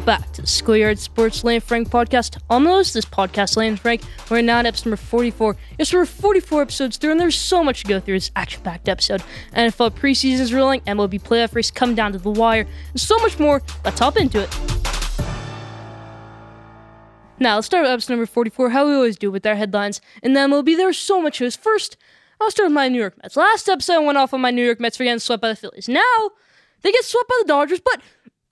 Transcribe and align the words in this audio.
Welcome 0.00 0.22
back 0.22 0.32
to 0.32 0.40
the 0.40 0.48
Schoolyard 0.48 0.98
Sports 0.98 1.44
Lane 1.44 1.60
Frank 1.60 1.90
podcast. 1.90 2.38
Almost 2.48 2.94
this 2.94 3.04
podcast, 3.04 3.58
Lane 3.58 3.76
Frank. 3.76 4.00
We're 4.30 4.40
now 4.40 4.60
at 4.60 4.64
episode 4.64 4.86
number 4.86 4.96
44. 4.96 5.56
Yes, 5.78 5.92
we're 5.92 6.06
44 6.06 6.62
episodes 6.62 6.96
through, 6.96 7.10
and 7.10 7.20
there's 7.20 7.36
so 7.36 7.62
much 7.62 7.82
to 7.82 7.86
go 7.86 8.00
through. 8.00 8.16
This 8.16 8.30
action 8.34 8.62
packed 8.62 8.88
episode. 8.88 9.22
NFL 9.54 9.90
preseason 9.90 10.40
is 10.40 10.54
rolling, 10.54 10.80
MLB 10.86 11.20
playoff 11.20 11.54
race 11.54 11.70
come 11.70 11.94
down 11.94 12.12
to 12.12 12.18
the 12.18 12.30
wire, 12.30 12.66
and 12.92 12.98
so 12.98 13.18
much 13.18 13.38
more. 13.38 13.60
Let's 13.84 13.98
hop 13.98 14.16
into 14.16 14.40
it. 14.42 14.48
Now, 17.38 17.56
let's 17.56 17.66
start 17.66 17.82
with 17.82 17.90
episode 17.90 18.14
number 18.14 18.24
44, 18.24 18.70
how 18.70 18.86
we 18.86 18.94
always 18.94 19.18
do 19.18 19.30
with 19.30 19.44
our 19.44 19.56
headlines. 19.56 20.00
And 20.22 20.34
then 20.34 20.50
MLB, 20.50 20.78
there's 20.78 20.96
so 20.96 21.20
much 21.20 21.42
news. 21.42 21.56
First, 21.56 21.98
I'll 22.40 22.50
start 22.50 22.68
with 22.68 22.74
my 22.74 22.88
New 22.88 23.00
York 23.00 23.18
Mets. 23.22 23.36
Last 23.36 23.68
episode, 23.68 23.96
I 23.96 23.98
went 23.98 24.16
off 24.16 24.32
on 24.32 24.40
my 24.40 24.50
New 24.50 24.64
York 24.64 24.80
Mets 24.80 24.96
for 24.96 25.04
getting 25.04 25.18
swept 25.18 25.42
by 25.42 25.50
the 25.50 25.56
Phillies. 25.56 25.90
Now, 25.90 26.30
they 26.82 26.92
get 26.92 27.04
swept 27.04 27.28
by 27.28 27.36
the 27.42 27.48
Dodgers, 27.48 27.80
but 27.80 28.00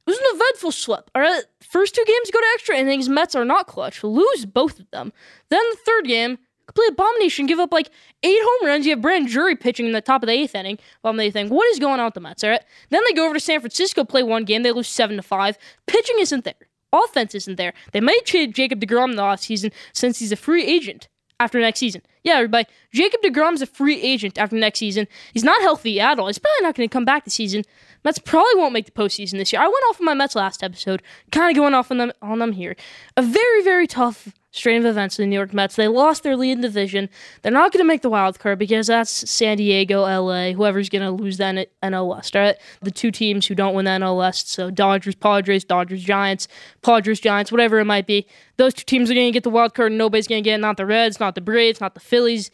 it 0.09 0.13
was 0.13 0.19
an 0.19 0.37
eventful 0.37 0.73
slip. 0.73 1.11
All 1.15 1.21
right, 1.21 1.43
first 1.61 1.95
two 1.95 2.05
games 2.07 2.31
go 2.31 2.41
to 2.41 2.47
extra 2.55 2.77
innings. 2.77 3.09
Mets 3.09 3.35
are 3.35 3.45
not 3.45 3.67
clutch. 3.67 4.03
Lose 4.03 4.47
both 4.47 4.81
of 4.81 4.91
them. 4.91 5.13
Then 5.51 5.63
the 5.71 5.77
third 5.85 6.07
game, 6.07 6.39
complete 6.67 6.93
abomination. 6.93 7.45
Give 7.45 7.59
up 7.59 7.73
like 7.73 7.91
eight 8.23 8.41
home 8.41 8.69
runs. 8.69 8.87
You 8.87 8.93
have 8.93 9.03
Brandon 9.03 9.31
Drury 9.31 9.55
pitching 9.55 9.85
in 9.85 9.93
the 9.93 10.01
top 10.01 10.23
of 10.23 10.29
the 10.29 10.33
eighth 10.33 10.55
inning. 10.55 10.79
Bottom 11.03 11.21
of 11.21 11.33
the. 11.33 11.45
What 11.49 11.67
is 11.69 11.79
going 11.79 12.01
on 12.01 12.07
with 12.07 12.15
the 12.15 12.21
Mets? 12.21 12.43
All 12.43 12.51
right. 12.51 12.65
Then 12.89 13.03
they 13.07 13.15
go 13.15 13.27
over 13.27 13.35
to 13.35 13.41
San 13.41 13.61
Francisco, 13.61 14.05
play 14.05 14.23
one 14.23 14.45
game. 14.45 14.63
They 14.63 14.73
lose 14.73 14.89
seven 14.89 15.17
to 15.17 15.23
five. 15.23 15.59
Pitching 15.87 16.17
isn't 16.21 16.45
there. 16.45 16.55
Offense 16.91 17.35
isn't 17.35 17.57
there. 17.57 17.75
They 17.93 18.01
might 18.01 18.25
trade 18.25 18.55
Jacob 18.55 18.81
DeGrom 18.81 19.11
in 19.11 19.17
the 19.17 19.23
offseason 19.23 19.73
since 19.93 20.21
he's 20.21 20.33
a 20.33 20.37
free 20.37 20.65
agent 20.65 21.09
after 21.41 21.61
next 21.61 21.81
season. 21.81 22.03
Yeah, 22.25 22.35
everybody. 22.35 22.67
Jacob 22.93 23.21
DeGrom's 23.23 23.63
a 23.63 23.67
free 23.67 24.01
agent 24.01 24.39
after 24.39 24.57
next 24.57 24.79
season. 24.79 25.07
He's 25.33 25.45
not 25.45 25.61
healthy 25.63 26.01
at 26.01 26.19
all. 26.19 26.27
He's 26.27 26.39
probably 26.39 26.63
not 26.63 26.75
going 26.75 26.89
to 26.89 26.93
come 26.93 27.05
back 27.05 27.25
this 27.25 27.35
season. 27.35 27.65
Mets 28.05 28.19
probably 28.19 28.55
won't 28.57 28.73
make 28.73 28.87
the 28.87 28.93
postseason 28.93 29.33
this 29.39 29.53
year. 29.53 29.61
I 29.63 29.67
went 29.67 29.85
off 29.89 30.01
on 30.01 30.07
my 30.07 30.15
Mets 30.15 30.35
last 30.35 30.63
episode, 30.63 31.03
kind 31.33 31.51
of 31.51 31.57
going 31.57 31.75
off 31.75 31.91
on 31.91 31.99
them 31.99 32.13
on 32.23 32.39
them 32.39 32.53
here. 32.53 32.77
A 33.17 33.23
very 33.23 33.63
very 33.63 33.87
tough 33.87 34.33
strain 34.51 34.79
of 34.79 34.87
events 34.87 35.19
in 35.19 35.25
the 35.25 35.27
New 35.29 35.37
York 35.37 35.53
Mets. 35.53 35.77
They 35.77 35.89
lost 35.89 36.23
their 36.23 36.37
lead 36.37 36.53
in 36.53 36.61
division. 36.61 37.09
They're 37.43 37.53
not 37.53 37.73
going 37.73 37.83
to 37.83 37.87
make 37.87 38.03
the 38.03 38.11
wild 38.11 38.39
card 38.39 38.59
because 38.59 38.87
that's 38.87 39.31
San 39.31 39.59
Diego, 39.59 40.03
LA, 40.03 40.53
whoever's 40.53 40.89
going 40.89 41.03
to 41.03 41.11
lose 41.11 41.37
that 41.37 41.69
NL 41.83 42.09
West, 42.09 42.35
right? 42.35 42.57
The 42.81 42.91
two 42.91 43.11
teams 43.11 43.47
who 43.47 43.55
don't 43.55 43.75
win 43.75 43.85
the 43.85 43.93
NL 43.93 44.19
West, 44.19 44.51
so 44.51 44.71
Dodgers, 44.71 45.15
Padres, 45.15 45.65
Dodgers, 45.65 46.03
Giants, 46.03 46.49
Padres, 46.83 47.21
Giants, 47.21 47.53
whatever 47.53 47.79
it 47.79 47.85
might 47.85 48.07
be. 48.07 48.27
Those 48.57 48.75
two 48.75 48.85
teams 48.85 49.11
are 49.11 49.15
going 49.15 49.29
to 49.29 49.33
get 49.33 49.45
the 49.45 49.51
wild 49.51 49.75
card 49.75 49.93
and 49.93 49.99
nobody's 49.99 50.27
going 50.27 50.43
to 50.43 50.49
get 50.49 50.55
it. 50.55 50.63
Not 50.63 50.77
the 50.77 50.87
Reds, 50.87 51.21
not 51.21 51.35
the 51.35 51.41
Braves, 51.41 51.81
not 51.81 51.95
the 51.95 52.01
Phillies. 52.01 52.51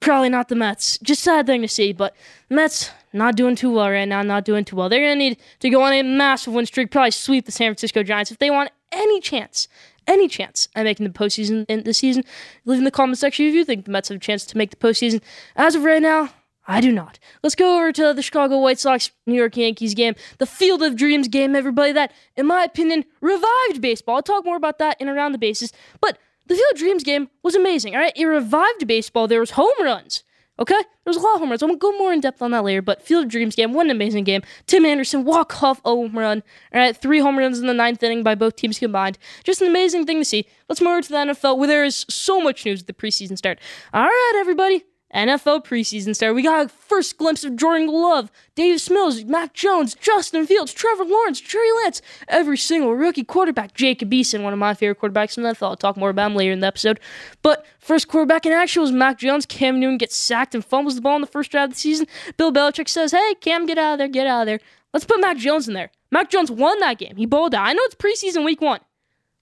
Probably 0.00 0.30
not 0.30 0.48
the 0.48 0.54
Mets. 0.54 0.98
Just 0.98 1.22
sad 1.22 1.46
thing 1.46 1.60
to 1.60 1.68
see, 1.68 1.92
but 1.92 2.16
Mets 2.48 2.90
not 3.12 3.36
doing 3.36 3.54
too 3.54 3.70
well 3.70 3.90
right 3.90 4.08
now. 4.08 4.22
Not 4.22 4.46
doing 4.46 4.64
too 4.64 4.76
well. 4.76 4.88
They're 4.88 5.00
gonna 5.00 5.16
need 5.16 5.38
to 5.60 5.68
go 5.68 5.82
on 5.82 5.92
a 5.92 6.02
massive 6.02 6.54
win 6.54 6.64
streak. 6.64 6.90
Probably 6.90 7.10
sweep 7.10 7.44
the 7.44 7.52
San 7.52 7.68
Francisco 7.68 8.02
Giants 8.02 8.30
if 8.30 8.38
they 8.38 8.50
want 8.50 8.70
any 8.92 9.20
chance, 9.20 9.68
any 10.10 10.28
chance 10.28 10.68
at 10.74 10.84
making 10.84 11.04
the 11.04 11.12
postseason 11.12 11.64
in 11.68 11.84
this 11.84 11.98
season. 11.98 12.24
Leave 12.64 12.78
in 12.78 12.84
the 12.84 12.90
comment 12.90 13.18
section 13.18 13.46
if 13.46 13.54
you 13.54 13.64
think 13.64 13.84
the 13.84 13.90
Mets 13.90 14.08
have 14.08 14.16
a 14.16 14.20
chance 14.20 14.44
to 14.46 14.58
make 14.58 14.70
the 14.70 14.76
postseason. 14.76 15.22
As 15.56 15.74
of 15.74 15.84
right 15.84 16.02
now, 16.02 16.30
I 16.66 16.80
do 16.80 16.92
not. 16.92 17.18
Let's 17.42 17.54
go 17.54 17.76
over 17.76 17.92
to 17.92 18.12
the 18.12 18.22
Chicago 18.22 18.58
White 18.58 18.78
Sox 18.78 19.10
New 19.26 19.34
York 19.34 19.56
Yankees 19.56 19.94
game, 19.94 20.14
the 20.38 20.46
Field 20.46 20.82
of 20.82 20.96
Dreams 20.96 21.28
game, 21.28 21.56
everybody. 21.56 21.92
That, 21.92 22.12
in 22.36 22.46
my 22.46 22.64
opinion, 22.64 23.04
revived 23.20 23.80
baseball. 23.80 24.16
I'll 24.16 24.22
talk 24.22 24.44
more 24.44 24.56
about 24.56 24.78
that 24.78 25.00
in 25.00 25.08
around 25.08 25.32
the 25.32 25.38
bases, 25.38 25.72
but 26.00 26.18
the 26.46 26.54
Field 26.54 26.72
of 26.72 26.78
Dreams 26.78 27.04
game 27.04 27.30
was 27.42 27.54
amazing. 27.54 27.94
All 27.94 28.00
right, 28.00 28.12
it 28.16 28.24
revived 28.24 28.86
baseball. 28.86 29.26
There 29.26 29.40
was 29.40 29.52
home 29.52 29.72
runs. 29.80 30.22
Okay, 30.60 30.80
there's 31.04 31.16
a 31.16 31.20
lot 31.20 31.34
of 31.34 31.40
home 31.40 31.48
runs. 31.48 31.62
I'm 31.62 31.70
gonna 31.70 31.78
go 31.78 31.96
more 31.96 32.12
in 32.12 32.20
depth 32.20 32.42
on 32.42 32.50
that 32.50 32.64
later. 32.64 32.82
But 32.82 33.00
Field 33.00 33.24
of 33.24 33.30
Dreams 33.30 33.56
game, 33.56 33.72
what 33.72 33.86
an 33.86 33.90
amazing 33.90 34.24
game. 34.24 34.42
Tim 34.66 34.84
Anderson 34.84 35.24
walk 35.24 35.62
off 35.62 35.80
home 35.84 36.18
run. 36.18 36.42
All 36.74 36.80
right, 36.80 36.94
three 36.94 37.18
home 37.20 37.38
runs 37.38 37.58
in 37.58 37.66
the 37.66 37.72
ninth 37.72 38.02
inning 38.02 38.22
by 38.22 38.34
both 38.34 38.56
teams 38.56 38.78
combined. 38.78 39.16
Just 39.42 39.62
an 39.62 39.68
amazing 39.68 40.04
thing 40.04 40.18
to 40.18 40.24
see. 40.24 40.46
Let's 40.68 40.82
move 40.82 40.90
over 40.90 41.02
to 41.02 41.08
the 41.08 41.16
NFL, 41.16 41.56
where 41.56 41.66
there 41.66 41.84
is 41.84 42.04
so 42.10 42.42
much 42.42 42.66
news 42.66 42.82
at 42.82 42.86
the 42.86 42.92
preseason 42.92 43.38
start. 43.38 43.58
All 43.94 44.04
right, 44.04 44.32
everybody, 44.36 44.84
NFL 45.14 45.64
preseason 45.64 46.14
start. 46.14 46.34
We 46.34 46.42
got 46.42 46.66
a 46.66 46.68
first 46.68 47.18
glimpse 47.18 47.42
of 47.44 47.56
Jordan 47.56 47.88
Love, 47.88 48.30
Davis 48.54 48.88
Mills, 48.88 49.24
Mac 49.24 49.54
Jones, 49.54 49.94
Justin 49.94 50.46
Fields, 50.46 50.72
Trevor 50.72 51.04
Lawrence, 51.04 51.40
Trey 51.40 51.68
Lance, 51.82 52.00
every 52.28 52.56
single 52.56 52.94
rookie 52.94 53.24
quarterback. 53.24 53.74
Jacob 53.74 54.10
Eason, 54.10 54.42
one 54.42 54.52
of 54.52 54.58
my 54.58 54.74
favorite 54.74 55.00
quarterbacks 55.00 55.36
in 55.36 55.42
the 55.42 55.50
NFL. 55.50 55.70
I'll 55.70 55.76
talk 55.76 55.96
more 55.96 56.10
about 56.10 56.30
him 56.30 56.36
later 56.36 56.52
in 56.52 56.60
the 56.60 56.66
episode. 56.66 57.00
But 57.42 57.66
first 57.78 58.08
quarterback 58.08 58.46
in 58.46 58.52
action 58.52 58.82
was 58.82 58.92
Mac 58.92 59.18
Jones. 59.18 59.46
Cam 59.46 59.80
Newton 59.80 59.98
gets 59.98 60.16
sacked 60.16 60.54
and 60.54 60.64
fumbles 60.64 60.94
the 60.94 61.00
ball 61.00 61.16
in 61.16 61.22
the 61.22 61.26
first 61.26 61.50
drive 61.50 61.70
of 61.70 61.74
the 61.74 61.80
season. 61.80 62.06
Bill 62.36 62.52
Belichick 62.52 62.88
says, 62.88 63.10
"Hey, 63.10 63.34
Cam, 63.40 63.66
get 63.66 63.78
out 63.78 63.94
of 63.94 63.98
there, 63.98 64.08
get 64.08 64.26
out 64.26 64.42
of 64.42 64.46
there. 64.46 64.60
Let's 64.92 65.04
put 65.04 65.20
Mac 65.20 65.36
Jones 65.36 65.66
in 65.66 65.74
there." 65.74 65.90
Mac 66.12 66.30
Jones 66.30 66.50
won 66.50 66.78
that 66.80 66.98
game. 66.98 67.16
He 67.16 67.26
bowled 67.26 67.54
out. 67.54 67.66
I 67.66 67.72
know 67.72 67.82
it's 67.84 67.94
preseason 67.94 68.44
week 68.44 68.60
one, 68.60 68.80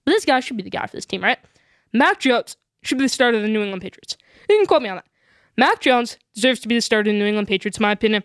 but 0.05 0.11
this 0.11 0.25
guy 0.25 0.39
should 0.39 0.57
be 0.57 0.63
the 0.63 0.69
guy 0.69 0.85
for 0.85 0.95
this 0.95 1.05
team, 1.05 1.23
right? 1.23 1.39
Mac 1.93 2.19
Jones 2.19 2.57
should 2.83 2.97
be 2.97 3.05
the 3.05 3.09
starter 3.09 3.37
of 3.37 3.43
the 3.43 3.49
New 3.49 3.61
England 3.61 3.81
Patriots. 3.81 4.17
You 4.47 4.57
can 4.57 4.65
quote 4.65 4.81
me 4.81 4.89
on 4.89 4.97
that. 4.97 5.05
Mac 5.59 5.81
Jones 5.81 6.17
deserves 6.33 6.61
to 6.61 6.69
be 6.69 6.75
the 6.75 6.81
starter 6.81 7.09
in 7.09 7.17
the 7.17 7.19
New 7.19 7.27
England 7.27 7.49
Patriots, 7.49 7.79
in 7.79 7.81
my 7.81 7.91
opinion. 7.91 8.23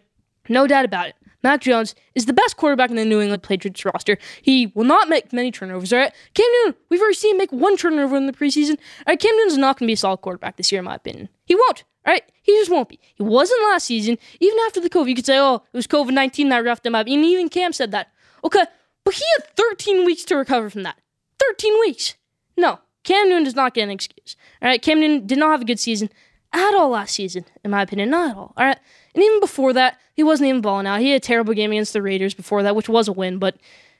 No 0.49 0.69
doubt 0.69 0.84
about 0.84 1.09
it. 1.09 1.17
Mac 1.43 1.62
Jones 1.62 1.97
is 2.15 2.27
the 2.27 2.33
best 2.33 2.56
quarterback 2.56 2.91
in 2.91 2.97
the 2.97 3.05
New 3.05 3.21
England 3.21 3.43
Patriots 3.43 3.84
roster. 3.84 4.19
He 4.41 4.69
will 4.69 4.84
not 4.84 5.09
make 5.09 5.33
many 5.33 5.50
turnovers, 5.50 5.93
all 5.93 5.99
right? 5.99 6.12
Cam 6.34 6.47
Newton, 6.53 6.81
we've 6.91 7.00
already 7.00 7.17
seen 7.17 7.34
him 7.34 7.39
make 7.39 7.50
one 7.50 7.77
turnover 7.77 8.17
in 8.17 8.27
the 8.27 8.33
preseason. 8.33 8.78
All 9.00 9.09
right, 9.09 9.19
Cam 9.19 9.37
Newton's 9.37 9.59
not 9.59 9.77
going 9.77 9.87
to 9.87 9.91
be 9.91 9.95
a 9.95 9.97
solid 9.97 10.19
quarterback 10.19 10.56
this 10.56 10.71
year, 10.71 10.78
in 10.78 10.84
my 10.84 10.95
opinion. 10.95 11.28
He 11.45 11.56
won't, 11.56 11.83
all 12.06 12.12
right? 12.12 12.22
He 12.41 12.53
just 12.53 12.71
won't 12.71 12.89
be. 12.89 13.00
He 13.17 13.25
wasn't 13.25 13.61
last 13.65 13.87
season. 13.87 14.16
Even 14.39 14.59
after 14.66 14.81
the 14.81 14.89
COVID, 14.89 15.09
you 15.09 15.16
could 15.16 15.27
say, 15.27 15.41
oh, 15.41 15.56
it 15.72 15.77
was 15.77 15.89
COVID 15.89 16.12
19 16.12 16.51
that 16.51 16.65
roughed 16.65 16.87
him 16.87 16.95
up. 16.95 17.09
And 17.09 17.25
even 17.25 17.49
Cam 17.49 17.72
said 17.72 17.91
that. 17.91 18.12
Okay, 18.45 18.62
but 19.03 19.15
he 19.15 19.25
had 19.37 19.56
13 19.56 20.05
weeks 20.05 20.22
to 20.27 20.37
recover 20.37 20.71
from 20.71 20.84
that. 20.84 21.01
13 21.41 21.81
weeks. 21.81 22.15
No, 22.56 22.78
Cam 23.03 23.28
Newton 23.28 23.43
does 23.43 23.56
not 23.56 23.75
get 23.75 23.83
an 23.83 23.91
excuse. 23.91 24.37
All 24.62 24.69
right, 24.69 24.81
Cam 24.81 25.01
Newton 25.01 25.27
did 25.27 25.39
not 25.39 25.51
have 25.51 25.62
a 25.62 25.66
good 25.66 25.81
season 25.81 26.11
at 26.54 26.75
all 26.75 26.91
last 26.91 27.15
season, 27.15 27.44
in 27.65 27.70
my 27.70 27.82
opinion. 27.82 28.10
Not 28.10 28.31
at 28.31 28.37
all. 28.37 28.54
All 28.56 28.65
right. 28.65 28.78
And 29.15 29.22
even 29.22 29.41
before 29.41 29.72
that, 29.75 29.98
he 30.15 30.22
wasn't 30.22 30.48
even 30.48 30.60
balling 30.60 30.87
out. 30.87 31.00
He 31.00 31.10
had 31.10 31.20
a 31.22 31.25
terrible 31.25 31.53
game 31.53 31.72
against 31.72 31.92
the 31.92 32.00
Raiders 32.00 32.32
before 32.32 32.62
that, 32.62 32.76
which 32.76 32.88
was 32.88 33.09
a 33.09 33.12
win, 33.12 33.38
but 33.38 33.56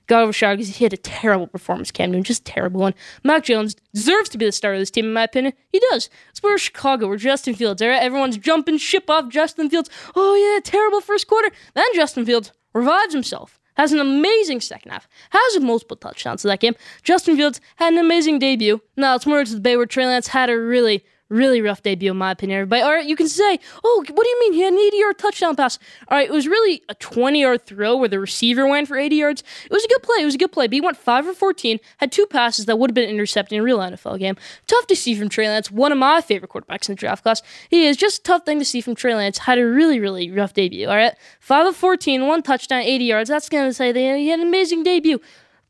got 0.07 0.23
overshadowed 0.23 0.59
because 0.59 0.77
he 0.77 0.85
had 0.85 0.93
a 0.93 0.99
terrible 0.99 1.47
performance, 1.47 1.91
Cam 1.91 2.11
Newton. 2.11 2.25
Just 2.25 2.45
terrible 2.45 2.81
one. 2.81 2.95
Mac 3.23 3.45
Jones 3.45 3.75
deserves 3.93 4.29
to 4.31 4.39
be 4.39 4.47
the 4.47 4.53
starter 4.53 4.75
of 4.75 4.81
this 4.81 4.91
team, 4.91 5.07
in 5.07 5.13
my 5.13 5.25
opinion. 5.25 5.55
He 5.71 5.81
does. 5.91 6.09
It's 6.31 6.43
where 6.43 6.57
Chicago, 6.57 7.09
where 7.09 7.17
Justin 7.17 7.55
Fields, 7.55 7.83
all 7.83 7.89
right? 7.89 8.03
Everyone's 8.03 8.39
jumping 8.39 8.79
ship 8.79 9.11
off 9.11 9.29
Justin 9.29 9.69
Fields. 9.69 9.91
Oh, 10.15 10.35
yeah, 10.35 10.61
terrible 10.63 11.01
first 11.01 11.27
quarter. 11.27 11.51
Then 11.75 11.87
Justin 11.95 12.25
Fields 12.25 12.53
revives 12.73 13.15
himself. 13.15 13.59
Has 13.77 13.93
an 13.93 13.99
amazing 13.99 14.61
second 14.61 14.93
half. 14.93 15.09
Has 15.31 15.61
multiple 15.61 15.97
touchdowns 15.97 16.45
in 16.45 16.49
that 16.49 16.61
game. 16.61 16.77
Justin 17.03 17.37
Fields 17.37 17.61
had 17.77 17.93
an 17.93 17.99
amazing 17.99 18.39
debut. 18.39 18.81
Now 18.97 19.17
it's 19.17 19.27
more 19.27 19.45
to 19.45 19.53
the 19.53 19.59
Bay 19.59 19.77
where 19.77 19.87
Trey 19.87 20.07
Lance 20.07 20.29
had 20.29 20.49
a 20.49 20.57
really 20.57 21.05
Really 21.31 21.63
rough 21.63 21.83
debut, 21.83 22.11
in 22.11 22.19
my 22.19 22.33
opinion, 22.33 22.61
everybody. 22.61 22.83
All 22.83 22.93
right, 22.93 23.07
you 23.07 23.17
can 23.17 23.29
say, 23.29 23.59
oh, 23.83 24.05
what 24.07 24.25
do 24.25 24.29
you 24.29 24.41
mean? 24.41 24.53
He 24.53 24.61
had 24.61 24.75
an 24.75 24.79
80 24.79 24.97
yard 24.97 25.19
touchdown 25.19 25.57
pass. 25.57 25.79
All 26.09 26.19
right, 26.19 26.29
it 26.29 26.33
was 26.33 26.47
really 26.47 26.83
a 26.91 26.95
20 26.95 27.41
yard 27.41 27.65
throw 27.65 27.97
where 27.97 28.11
the 28.11 28.21
receiver 28.21 28.67
went 28.67 28.89
for 28.89 28.99
80 28.99 29.17
yards. 29.17 29.43
It 29.65 29.73
was 29.73 29.85
a 29.85 29.89
good 29.89 30.03
play. 30.03 30.21
It 30.21 30.27
was 30.27 30.35
a 30.35 30.39
good 30.39 30.53
play. 30.53 30.67
But 30.67 30.75
he 30.75 30.81
went 30.83 30.99
5 30.99 31.25
for 31.25 31.33
14, 31.33 31.81
had 31.97 32.13
two 32.13 32.27
passes 32.27 32.67
that 32.67 32.79
would 32.79 32.91
have 32.91 32.95
been 32.95 33.09
intercepted 33.09 33.55
in 33.55 33.61
a 33.61 33.65
real 33.65 33.79
NFL 33.79 34.19
game. 34.19 34.37
Tough 34.67 34.87
to 34.89 34.97
see 34.97 35.15
from 35.15 35.31
Trey 35.31 35.49
Lance, 35.49 35.71
one 35.71 35.93
of 35.93 35.99
my 35.99 36.21
favorite 36.21 36.51
quarterbacks 36.51 36.91
in 36.91 36.95
the 36.95 37.01
draft 37.01 37.23
class. 37.23 37.41
He 37.71 37.87
is 37.87 37.97
just 37.97 38.21
a 38.21 38.23
tough 38.23 38.45
thing 38.45 38.59
to 38.59 38.65
see 38.65 38.83
from 38.83 38.95
Trey 38.95 39.15
Lance. 39.15 39.39
Had 39.39 39.59
a 39.59 39.67
really, 39.67 39.99
really 39.99 40.31
rough 40.31 40.53
debut. 40.53 40.89
All 40.89 40.97
right, 40.97 41.15
5 41.41 41.69
of 41.69 41.77
14, 41.77 42.27
one 42.27 42.43
touchdown, 42.43 42.83
80 42.83 43.05
yards. 43.05 43.31
That's 43.31 43.49
going 43.49 43.69
to 43.69 43.73
say 43.73 43.93
that 43.93 44.17
he 44.19 44.29
had 44.29 44.41
an 44.41 44.47
amazing 44.47 44.83
debut 44.83 45.21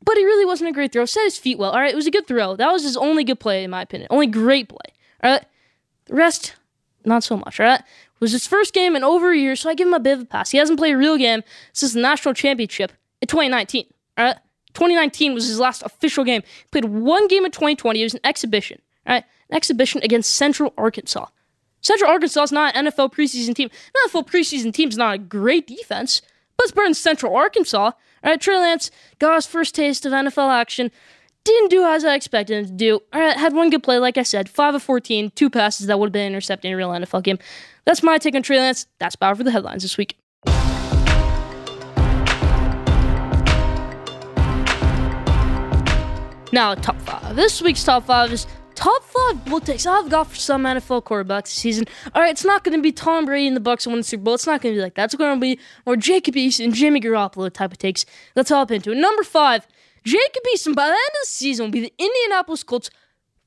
but 0.03 0.17
he 0.17 0.23
really 0.23 0.45
wasn't 0.45 0.69
a 0.69 0.73
great 0.73 0.91
throw. 0.91 1.05
Set 1.05 1.23
his 1.23 1.37
feet 1.37 1.57
well. 1.57 1.71
All 1.71 1.79
right, 1.79 1.91
it 1.91 1.95
was 1.95 2.05
a 2.05 2.11
good 2.11 2.27
throw. 2.27 2.55
That 2.55 2.71
was 2.71 2.83
his 2.83 2.95
only 2.95 3.23
good 3.23 3.39
play, 3.39 3.63
in 3.63 3.71
my 3.71 3.81
opinion. 3.81 4.07
Only 4.11 4.27
great 4.27 4.69
play. 4.69 4.93
All 5.25 5.31
right, 5.31 5.45
the 6.05 6.13
rest, 6.13 6.53
not 7.03 7.23
so 7.23 7.35
much, 7.35 7.57
right? 7.57 7.79
It 7.79 8.21
was 8.21 8.31
his 8.31 8.45
first 8.45 8.75
game 8.75 8.95
in 8.95 9.03
over 9.03 9.31
a 9.31 9.37
year, 9.37 9.55
so 9.55 9.71
I 9.71 9.73
give 9.73 9.87
him 9.87 9.95
a 9.95 9.99
bit 9.99 10.13
of 10.13 10.21
a 10.21 10.25
pass. 10.25 10.51
He 10.51 10.59
hasn't 10.59 10.77
played 10.77 10.93
a 10.93 10.97
real 10.97 11.17
game 11.17 11.41
since 11.73 11.93
the 11.93 11.99
national 11.99 12.35
championship 12.35 12.91
in 13.21 13.27
2019. 13.27 13.87
All 14.19 14.25
right? 14.25 14.35
2019 14.75 15.33
was 15.33 15.47
his 15.47 15.59
last 15.59 15.81
official 15.81 16.23
game. 16.23 16.43
He 16.43 16.67
played 16.71 16.85
one 16.85 17.27
game 17.27 17.43
in 17.43 17.49
2020. 17.49 17.99
It 17.99 18.03
was 18.03 18.13
an 18.13 18.19
exhibition. 18.23 18.79
All 19.07 19.15
right? 19.15 19.23
An 19.49 19.55
exhibition 19.55 19.99
against 20.03 20.35
Central 20.35 20.75
Arkansas. 20.77 21.25
Central 21.81 22.11
Arkansas 22.11 22.43
is 22.43 22.51
not 22.51 22.75
an 22.75 22.85
NFL 22.85 23.11
preseason 23.11 23.55
team. 23.55 23.71
An 23.71 24.09
NFL 24.11 24.27
preseason 24.27 24.71
team 24.71 24.89
is 24.89 24.97
not 24.97 25.15
a 25.15 25.17
great 25.17 25.65
defense, 25.65 26.21
but 26.55 26.65
it's 26.65 26.71
better 26.71 26.85
than 26.85 26.93
Central 26.93 27.35
Arkansas. 27.35 27.85
All 27.85 27.93
right, 28.23 28.39
Trey 28.39 28.57
Lance 28.59 28.91
got 29.17 29.33
his 29.33 29.47
first 29.47 29.73
taste 29.73 30.05
of 30.05 30.11
NFL 30.11 30.51
action 30.51 30.91
didn't 31.45 31.69
do 31.69 31.85
as 31.85 32.03
I 32.03 32.15
expected 32.15 32.57
him 32.57 32.65
to 32.65 32.71
do. 32.73 32.99
Right, 33.13 33.37
had 33.37 33.53
one 33.53 33.69
good 33.69 33.83
play, 33.83 33.99
like 33.99 34.17
I 34.17 34.23
said, 34.23 34.49
5 34.49 34.75
of 34.75 34.83
14, 34.83 35.31
two 35.35 35.49
passes 35.49 35.87
that 35.87 35.97
would 35.97 36.07
have 36.07 36.13
been 36.13 36.27
intercepted 36.27 36.67
in 36.67 36.73
a 36.73 36.77
real 36.77 36.89
NFL 36.89 37.23
game. 37.23 37.39
That's 37.85 38.03
my 38.03 38.17
take 38.17 38.35
on 38.35 38.41
Trey 38.41 38.59
Lance. 38.59 38.87
That's 38.99 39.15
power 39.15 39.35
for 39.35 39.43
the 39.43 39.51
headlines 39.51 39.83
this 39.83 39.97
week. 39.97 40.17
Now, 46.51 46.73
top 46.73 46.99
five. 47.01 47.35
This 47.35 47.61
week's 47.61 47.83
top 47.83 48.05
five 48.05 48.31
is 48.31 48.47
top 48.75 49.03
five 49.03 49.45
bull 49.45 49.59
takes 49.59 49.85
I've 49.85 50.09
got 50.09 50.27
for 50.27 50.35
some 50.35 50.63
NFL 50.63 51.03
quarterbacks 51.03 51.43
this 51.43 51.53
season. 51.53 51.85
All 52.13 52.21
right, 52.21 52.31
it's 52.31 52.45
not 52.45 52.63
going 52.63 52.77
to 52.77 52.81
be 52.81 52.91
Tom 52.91 53.25
Brady 53.25 53.47
and 53.47 53.57
the 53.57 53.61
Bucs 53.61 53.85
win 53.85 53.97
the 53.97 54.03
Super 54.03 54.23
Bowl. 54.23 54.35
It's 54.35 54.47
not 54.47 54.61
going 54.61 54.73
to 54.73 54.79
be 54.79 54.81
like 54.81 54.95
that. 54.95 55.05
It's 55.05 55.15
going 55.15 55.35
to 55.35 55.41
be 55.41 55.59
more 55.85 55.97
Jacob 55.97 56.35
and 56.35 56.73
Jimmy 56.73 57.01
Garoppolo 57.01 57.51
type 57.51 57.71
of 57.71 57.77
takes. 57.77 58.05
Let's 58.35 58.49
hop 58.49 58.71
into 58.71 58.91
it. 58.91 58.95
Number 58.95 59.23
five 59.23 59.67
Jacob 60.05 60.43
Eason, 60.53 60.75
by 60.75 60.85
the 60.85 60.91
end 60.91 60.97
of 60.97 61.21
the 61.23 61.27
season, 61.27 61.65
will 61.65 61.71
be 61.71 61.81
the 61.81 61.93
Indianapolis 61.97 62.63
Colts 62.63 62.89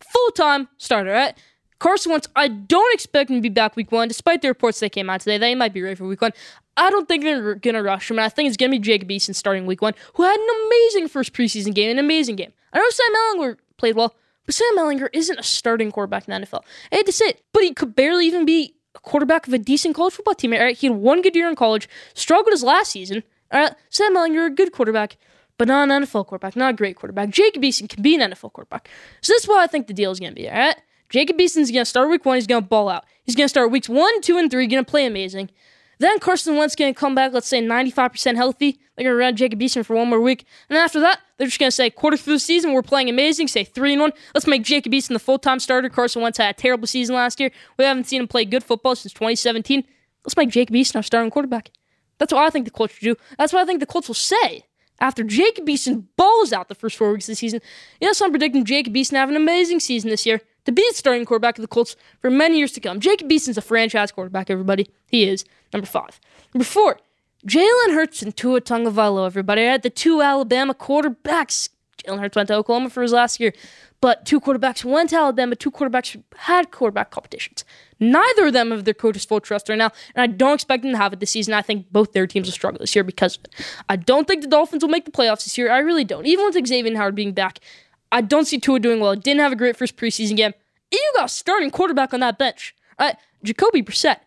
full 0.01 0.31
time 0.33 0.69
starter, 0.77 1.11
right? 1.11 1.35
Carson 1.79 2.11
Wentz, 2.11 2.27
I 2.35 2.49
don't 2.49 2.93
expect 2.93 3.31
him 3.31 3.37
to 3.37 3.43
be 3.43 3.49
back 3.49 3.77
week 3.77 3.93
one, 3.93 4.09
despite 4.09 4.43
the 4.43 4.49
reports 4.49 4.81
that 4.81 4.91
came 4.91 5.09
out 5.09 5.21
today. 5.21 5.39
They 5.39 5.55
might 5.55 5.73
be 5.73 5.81
ready 5.81 5.95
for 5.95 6.07
week 6.07 6.21
one. 6.21 6.33
I 6.77 6.91
don't 6.91 7.07
think 7.07 7.23
they're 7.23 7.55
going 7.55 7.75
to 7.75 7.83
rush 7.83 8.11
him. 8.11 8.19
And 8.19 8.25
I 8.25 8.29
think 8.29 8.49
it's 8.49 8.57
going 8.57 8.71
to 8.71 8.79
be 8.79 8.83
Jacob 8.83 9.09
Eason 9.09 9.35
starting 9.35 9.67
week 9.67 9.81
one, 9.81 9.95
who 10.15 10.25
had 10.25 10.39
an 10.39 10.49
amazing 10.67 11.09
first 11.09 11.33
preseason 11.33 11.75
game, 11.75 11.91
an 11.91 11.99
amazing 11.99 12.37
game. 12.37 12.53
I 12.73 12.79
know 12.79 12.91
Sam 12.91 13.13
Ehlinger 13.15 13.57
played 13.77 13.95
well, 13.95 14.17
but 14.45 14.55
Sam 14.55 14.77
Ehlinger 14.77 15.09
isn't 15.13 15.39
a 15.39 15.43
starting 15.43 15.93
quarterback 15.93 16.29
in 16.29 16.41
the 16.41 16.47
NFL. 16.47 16.63
I 16.91 16.97
hate 16.97 17.07
to 17.07 17.13
say 17.13 17.27
it, 17.27 17.43
but 17.53 17.63
he 17.63 17.73
could 17.73 17.95
barely 17.95 18.27
even 18.27 18.45
be 18.45 18.75
a 18.97 18.99
quarterback 19.01 19.47
of 19.47 19.53
a 19.53 19.59
decent 19.59 19.95
college 19.95 20.15
football 20.15 20.35
team. 20.35 20.53
All 20.53 20.59
right, 20.59 20.77
he 20.77 20.89
had 20.89 20.97
one 20.97 21.23
good 21.23 21.37
year 21.37 21.49
in 21.49 21.55
college, 21.55 21.89
struggled 22.15 22.53
his 22.53 22.65
last 22.65 22.91
season. 22.91 23.23
All 23.53 23.61
right, 23.61 23.75
Sam 23.89 24.17
Ehlinger, 24.17 24.47
a 24.47 24.51
good 24.51 24.73
quarterback, 24.73 25.17
but 25.59 25.69
not 25.69 25.91
an 25.91 26.03
NFL 26.03 26.27
quarterback, 26.27 26.57
not 26.57 26.71
a 26.71 26.77
great 26.77 26.97
quarterback. 26.97 27.31
Jacob 27.31 27.63
Eason 27.63 27.89
can 27.89 28.03
be 28.03 28.15
an 28.15 28.31
NFL 28.31 28.53
quarterback. 28.53 28.89
So 29.21 29.33
this 29.33 29.43
is 29.43 29.49
what 29.49 29.61
I 29.61 29.67
think 29.67 29.87
the 29.87 29.93
deal 29.93 30.11
is 30.11 30.21
going 30.21 30.33
to 30.33 30.41
be. 30.41 30.49
All 30.49 30.57
right, 30.57 30.77
Jacob 31.11 31.37
Eason's 31.39 31.71
going 31.71 31.83
to 31.83 31.85
start 31.85 32.09
week 32.09 32.25
one. 32.25 32.37
He's 32.37 32.47
going 32.47 32.63
to 32.63 32.69
ball 32.69 32.89
out. 32.89 33.05
He's 33.25 33.35
going 33.35 33.45
to 33.45 33.51
start 33.51 33.71
weeks 33.71 33.89
one, 33.89 34.21
two, 34.23 34.39
and 34.39 34.51
three. 34.51 34.67
Going 34.67 34.85
to 34.85 34.91
play 34.91 35.05
amazing. 35.05 35.51
Then 35.99 36.21
Carson 36.21 36.57
Wentz 36.57 36.77
going 36.77 36.95
to 36.95 36.99
come 36.99 37.15
back, 37.17 37.33
let's 37.33 37.49
say 37.49 37.61
95% 37.61 38.37
healthy. 38.37 38.79
They're 38.97 39.05
going 39.05 39.15
to 39.15 39.19
run 39.19 39.37
Jacob 39.37 39.59
Eason 39.59 39.85
for 39.85 39.97
one 39.97 40.09
more 40.09 40.21
week. 40.21 40.45
And 40.69 40.79
after 40.79 41.01
that, 41.01 41.21
they're 41.37 41.49
just 41.49 41.59
going 41.59 41.69
to 41.69 41.75
say, 41.75 41.91
quarter 41.91 42.17
through 42.17 42.35
the 42.35 42.39
season, 42.39 42.73
we're 42.73 42.83
playing 42.83 43.09
amazing, 43.09 43.49
say 43.49 43.65
3 43.65 43.95
and 43.95 44.03
1. 44.03 44.13
Let's 44.33 44.47
make 44.47 44.63
Jacob 44.63 44.93
Eason 44.93 45.09
the 45.09 45.19
full 45.19 45.41
time 45.41 45.59
starter. 45.59 45.89
Carson 45.89 46.23
Wentz 46.23 46.39
had 46.39 46.55
a 46.55 46.59
terrible 46.59 46.87
season 46.87 47.17
last 47.17 47.41
year. 47.41 47.51
We 47.79 47.85
haven't 47.85 48.05
seen 48.05 48.21
him 48.21 48.29
play 48.29 48.45
good 48.45 48.63
football 48.63 48.95
since 48.95 49.13
2017. 49.13 49.83
Let's 50.25 50.37
make 50.37 50.51
Jacob 50.51 50.75
Eason 50.77 50.97
our 50.97 51.03
starting 51.03 51.31
quarterback. 51.31 51.71
That's 52.19 52.33
what 52.33 52.45
I 52.45 52.51
think 52.51 52.65
the 52.65 52.71
Colts 52.71 52.95
should 52.95 53.05
do. 53.05 53.17
That's 53.37 53.53
what 53.53 53.63
I 53.63 53.65
think 53.65 53.81
the 53.81 53.87
Colts 53.87 54.09
will 54.09 54.15
say 54.15 54.65
after 55.01 55.23
Jacob 55.23 55.67
Eason 55.67 56.05
balls 56.17 56.53
out 56.53 56.69
the 56.69 56.75
first 56.75 56.97
four 56.97 57.13
weeks 57.13 57.29
of 57.29 57.33
the 57.33 57.37
season. 57.37 57.61
Yes, 58.01 58.21
I'm 58.21 58.31
predicting 58.31 58.65
Jacob 58.65 58.95
Eason 58.95 59.13
have 59.13 59.29
an 59.29 59.37
amazing 59.37 59.81
season 59.81 60.11
this 60.11 60.27
year 60.27 60.41
to 60.65 60.73
be 60.73 60.85
the 60.91 60.95
starting 60.95 61.25
quarterback 61.25 61.59
of 61.59 61.63
the 61.63 61.69
Colts 61.69 61.97
for 62.21 62.31
many 62.31 62.59
years 62.59 62.73
to 62.73 62.81
come. 62.81 63.01
Jacob 63.01 63.29
Eason's 63.29 63.57
a 63.57 63.63
franchise 63.63 64.13
quarterback, 64.13 64.51
everybody. 64.51 64.91
He 65.07 65.29
is. 65.29 65.45
Number 65.73 65.87
five. 65.87 66.21
Number 66.53 66.65
four, 66.65 66.99
Jalen 67.47 67.95
Hurts 67.95 68.23
and 68.23 68.37
Tua 68.37 68.61
Tagovailoa, 68.61 69.27
everybody. 69.27 69.63
I 69.63 69.73
had 69.73 69.83
the 69.83 69.91
two 69.91 70.21
Alabama 70.21 70.75
quarterbacks. 70.75 71.69
Jalen 72.05 72.21
Hurts 72.21 72.37
went 72.37 72.49
to 72.49 72.55
Oklahoma 72.55 72.91
for 72.91 73.03
his 73.03 73.13
last 73.13 73.41
year, 73.41 73.53
but 74.01 74.25
two 74.25 74.41
quarterbacks 74.41 74.85
went 74.85 75.11
to 75.11 75.17
Alabama. 75.17 75.57
Two 75.57 75.71
quarterbacks 75.71 76.21
had 76.37 76.71
quarterback 76.71 77.11
competitions. 77.11 77.65
Neither 77.99 78.47
of 78.47 78.53
them 78.53 78.71
have 78.71 78.85
their 78.85 78.95
coaches 78.95 79.25
full 79.25 79.41
trust 79.41 79.69
right 79.69 79.79
now, 79.79 79.91
and 80.15 80.23
I 80.23 80.27
don't 80.35 80.55
expect 80.55 80.85
them 80.85 80.93
to 80.93 80.99
have 80.99 81.13
it 81.13 81.21
this 81.21 81.33
season. 81.33 81.53
I 81.55 81.63
think 81.63 81.91
both 81.91 82.13
their 82.13 82.27
teams 82.27 82.47
will 82.47 82.53
struggle 82.53 82.79
this 82.79 82.95
year 82.95 83.03
because 83.03 83.37
of 83.37 83.45
it. 83.45 83.55
I 83.89 83.97
don't 83.97 84.29
think 84.29 84.43
the 84.43 84.49
Dolphins 84.49 84.83
will 84.83 84.91
make 84.91 85.05
the 85.05 85.11
playoffs 85.11 85.45
this 85.45 85.59
year. 85.59 85.71
I 85.71 85.79
really 85.79 86.05
don't. 86.05 86.27
Even 86.27 86.47
with 86.47 86.67
Xavier 86.67 86.97
Howard 86.97 87.17
being 87.17 87.33
back, 87.33 87.59
I 88.13 88.21
don't 88.21 88.45
see 88.47 88.59
Tua 88.59 88.79
doing 88.79 89.01
well. 89.01 89.17
Didn't 89.17 89.41
have 89.41 89.53
a 89.53 89.57
great 89.57 89.77
first 89.77 89.97
preseason 89.97 90.37
game. 90.37 90.55
You 90.93 91.13
got 91.17 91.27
a 91.27 91.29
starting 91.29 91.71
quarterback 91.71 92.15
on 92.15 92.21
that 92.21 92.39
bench. 92.39 92.75
Jacoby 93.43 93.83
Brissett 93.83 94.19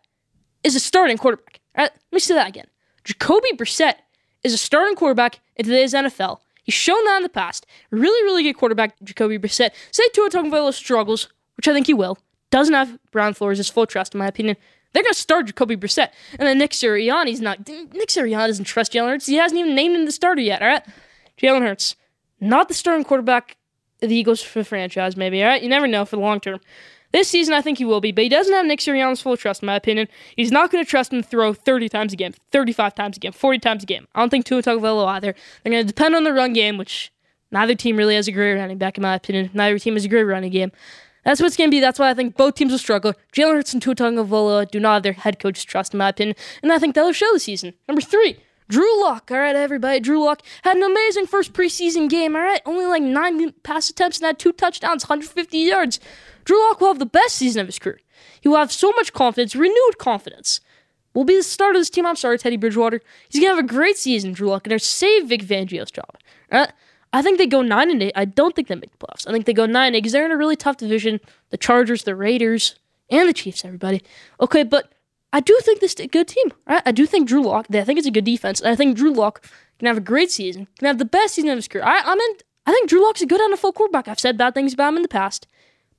is 0.64 0.76
a 0.76 0.80
starting 0.80 1.18
quarterback. 1.18 1.60
Let 1.76 1.94
me 2.12 2.20
say 2.20 2.34
that 2.36 2.48
again. 2.48 2.68
Jacoby 3.04 3.54
Brissett 3.56 3.96
is 4.44 4.54
a 4.54 4.58
starting 4.58 4.96
quarterback 4.96 5.40
in 5.56 5.66
today's 5.66 5.94
NFL. 5.94 6.40
He's 6.64 6.76
shown 6.76 7.04
that 7.06 7.18
in 7.18 7.24
the 7.24 7.30
past. 7.30 7.66
Really, 7.90 8.24
really 8.24 8.44
good 8.44 8.54
quarterback, 8.54 8.96
Jacoby 9.04 9.40
Brissett. 9.40 9.72
Say 9.92 10.04
Tua 10.14 10.30
Tagovailoa 10.30 10.74
struggles, 10.74 11.28
which 11.58 11.68
I 11.68 11.74
think 11.74 11.88
he 11.88 11.94
will. 11.94 12.18
Doesn't 12.52 12.74
have 12.74 13.00
Brian 13.12 13.34
Flores' 13.34 13.70
full 13.70 13.86
trust, 13.86 14.14
in 14.14 14.20
my 14.20 14.28
opinion. 14.28 14.58
They're 14.94 15.04
going 15.04 15.14
to 15.14 15.20
start 15.20 15.46
Jacoby 15.46 15.78
Brissett. 15.78 16.10
And 16.38 16.48
then 16.48 16.58
Nick 16.58 16.72
Sirianni's 16.72 17.42
not. 17.42 17.68
Nick 17.68 18.10
Sirianni 18.10 18.48
doesn't 18.48 18.66
trust 18.66 18.94
Jalen 18.94 19.10
Hurts. 19.10 19.26
He 19.26 19.36
hasn't 19.36 19.60
even 19.60 19.74
named 19.74 19.96
him 19.96 20.06
the 20.06 20.12
starter 20.12 20.42
yet, 20.42 20.62
all 20.62 20.68
right? 20.68 20.84
Jalen 21.42 21.62
Hurts, 21.62 21.96
not 22.40 22.68
the 22.68 22.74
starting 22.74 23.06
quarterback 23.06 23.58
of 24.02 24.10
the 24.10 24.16
Eagles 24.16 24.42
for 24.42 24.60
the 24.60 24.66
franchise, 24.66 25.16
maybe, 25.16 25.42
all 25.42 25.50
right? 25.50 25.64
You 25.64 25.70
never 25.70 25.88
know 25.88 26.06
for 26.06 26.18
the 26.18 26.22
long 26.22 26.40
term. 26.40 26.60
This 27.12 27.28
season, 27.28 27.54
I 27.54 27.62
think 27.62 27.78
he 27.78 27.86
will 27.86 28.02
be, 28.02 28.12
but 28.12 28.24
he 28.24 28.30
doesn't 28.30 28.54
have 28.54 28.66
Nick 28.66 28.80
Sirianni's 28.80 29.22
full 29.22 29.36
trust, 29.36 29.62
in 29.62 29.68
my 29.68 29.76
opinion. 29.76 30.08
He's 30.36 30.52
not 30.52 30.72
going 30.72 30.84
to 30.84 30.90
trust 30.90 31.12
him 31.12 31.22
to 31.22 31.28
throw 31.28 31.54
30 31.54 31.90
times 31.90 32.14
a 32.14 32.16
game, 32.16 32.34
35 32.52 32.96
times 32.96 33.18
a 33.18 33.20
game, 33.20 33.32
40 33.32 33.60
times 33.60 33.84
a 33.84 33.86
game. 33.86 34.08
I 34.16 34.22
don't 34.22 34.30
think 34.30 34.46
Tua 34.46 34.62
Tagovailoa 34.62 35.08
either. 35.08 35.36
They're 35.64 35.72
going 35.72 35.86
to 35.86 35.88
depend 35.88 36.16
on 36.16 36.24
the 36.24 36.34
run 36.34 36.54
game, 36.54 36.78
which 36.78 37.12
neither 37.52 37.76
team 37.76 37.98
really 37.98 38.16
has 38.16 38.28
a 38.28 38.32
great 38.32 38.56
running 38.56 38.78
back, 38.78 38.98
in 38.98 39.02
my 39.02 39.16
opinion. 39.16 39.50
Neither 39.54 39.80
team 39.80 39.96
has 39.96 40.06
a 40.06 40.10
great 40.10 40.24
running 40.24 40.52
game. 40.52 40.72
That's 41.26 41.40
what 41.40 41.48
it's 41.48 41.58
going 41.58 41.70
to 41.70 41.76
be. 41.76 41.80
That's 41.80 42.00
why 42.00 42.10
I 42.10 42.14
think 42.14 42.36
both 42.36 42.56
teams 42.56 42.72
will 42.72 42.80
struggle. 42.80 43.14
Jalen 43.34 43.54
Hurts 43.56 43.74
and 43.74 43.82
Tua 43.82 43.96
Tagovailoa 43.96 44.72
do 44.72 44.80
not 44.80 44.96
have 44.96 45.04
their 45.04 45.14
head 45.14 45.40
coach's 45.40 45.64
trust, 45.64 45.94
in 45.94 46.00
my 46.00 46.10
opinion, 46.10 46.36
and 46.64 46.72
I 46.72 46.80
think 46.80 46.96
that'll 46.96 47.12
show 47.12 47.32
this 47.34 47.44
season. 47.44 47.74
Number 47.88 48.02
three, 48.02 48.38
Drew 48.70 49.02
Lock. 49.02 49.30
All 49.30 49.38
right, 49.38 49.56
everybody. 49.56 50.00
Drew 50.00 50.24
Lock 50.24 50.42
had 50.64 50.78
an 50.78 50.84
amazing 50.84 51.28
first 51.28 51.52
preseason 51.54 52.10
game. 52.10 52.36
All 52.36 52.42
right, 52.42 52.62
only 52.66 52.86
like 52.86 53.04
nine 53.04 53.52
pass 53.64 53.90
attempts 53.90 54.18
and 54.18 54.26
had 54.26 54.40
two 54.40 54.54
touchdowns, 54.54 55.04
150 55.04 55.58
yards. 55.58 56.00
Drew 56.44 56.60
Lock 56.68 56.82
will 56.82 56.88
have 56.88 57.00
the 57.00 57.06
best 57.06 57.36
season 57.36 57.62
of 57.62 57.68
his 57.68 57.80
career. 57.80 58.00
He 58.40 58.50
will 58.50 58.58
have 58.58 58.72
so 58.72 58.92
much 58.92 59.14
confidence, 59.14 59.56
renewed 59.56 59.98
confidence. 59.98 60.62
Will 61.14 61.24
be 61.26 61.36
the 61.36 61.44
start 61.44 61.76
of 61.76 61.82
this 61.82 61.90
team. 61.90 62.06
I'm 62.06 62.16
sorry, 62.16 62.38
Teddy 62.38 62.58
Bridgewater. 62.58 63.02
He's 63.30 63.42
gonna 63.42 63.56
have 63.56 63.64
a 63.64 63.68
great 63.68 63.98
season, 63.98 64.32
Drew 64.32 64.50
Lock, 64.50 64.66
and 64.66 64.72
they're 64.72 64.80
save 64.80 65.28
Vic 65.28 65.44
Fangio's 65.44 65.92
job. 65.92 66.18
Right? 66.52 66.72
I 67.14 67.22
think 67.22 67.38
they 67.38 67.48
go 67.48 67.62
nine 67.62 67.92
and 67.92 68.02
eight. 68.02 68.14
I 68.16 68.26
don't 68.26 68.56
think 68.56 68.70
they 68.70 68.76
make 68.76 68.98
the 68.98 69.06
playoffs. 69.06 69.28
I 69.28 69.32
think 69.32 69.46
they 69.46 69.54
go 69.54 69.66
nine 69.66 69.88
and 69.88 69.96
eight 69.96 70.00
because 70.00 70.14
they're 70.14 70.26
in 70.26 70.32
a 70.32 70.38
really 70.38 70.56
tough 70.56 70.78
division. 70.78 71.20
The 71.50 71.58
Chargers, 71.58 72.04
the 72.04 72.16
Raiders, 72.16 72.76
and 73.10 73.28
the 73.28 73.34
Chiefs. 73.34 73.66
Everybody. 73.66 74.02
Okay, 74.40 74.64
but 74.64 74.94
I 75.34 75.42
do 75.42 75.58
think 75.64 75.82
this 75.82 75.94
is 75.94 76.00
a 76.00 76.08
good 76.08 76.30
team. 76.30 76.54
Right? 76.66 76.82
I 76.86 76.92
do 76.92 77.06
think 77.06 77.28
Drew 77.28 77.42
Lock. 77.42 77.68
I 77.74 77.84
think 77.84 78.00
it's 78.00 78.08
a 78.08 78.12
good 78.12 78.26
defense. 78.26 78.62
And 78.62 78.70
I 78.70 78.76
think 78.76 78.96
Drew 78.96 79.14
Lock 79.14 79.46
can 79.80 79.88
have 79.88 79.98
a 79.98 80.02
great 80.02 80.32
season. 80.32 80.68
Can 80.80 80.88
have 80.88 80.98
the 80.98 81.06
best 81.06 81.36
season 81.36 81.50
of 81.50 81.58
his 81.58 81.68
career. 81.68 81.84
I, 81.84 82.02
I'm 82.06 82.20
in. 82.20 82.36
I 82.66 82.72
think 82.72 82.88
Drew 82.88 83.04
Lock's 83.04 83.22
a 83.22 83.26
good 83.26 83.42
NFL 83.42 83.74
quarterback. 83.74 84.08
I've 84.08 84.20
said 84.20 84.38
bad 84.38 84.54
things 84.54 84.74
about 84.74 84.90
him 84.90 84.98
in 84.98 85.02
the 85.02 85.08
past. 85.10 85.48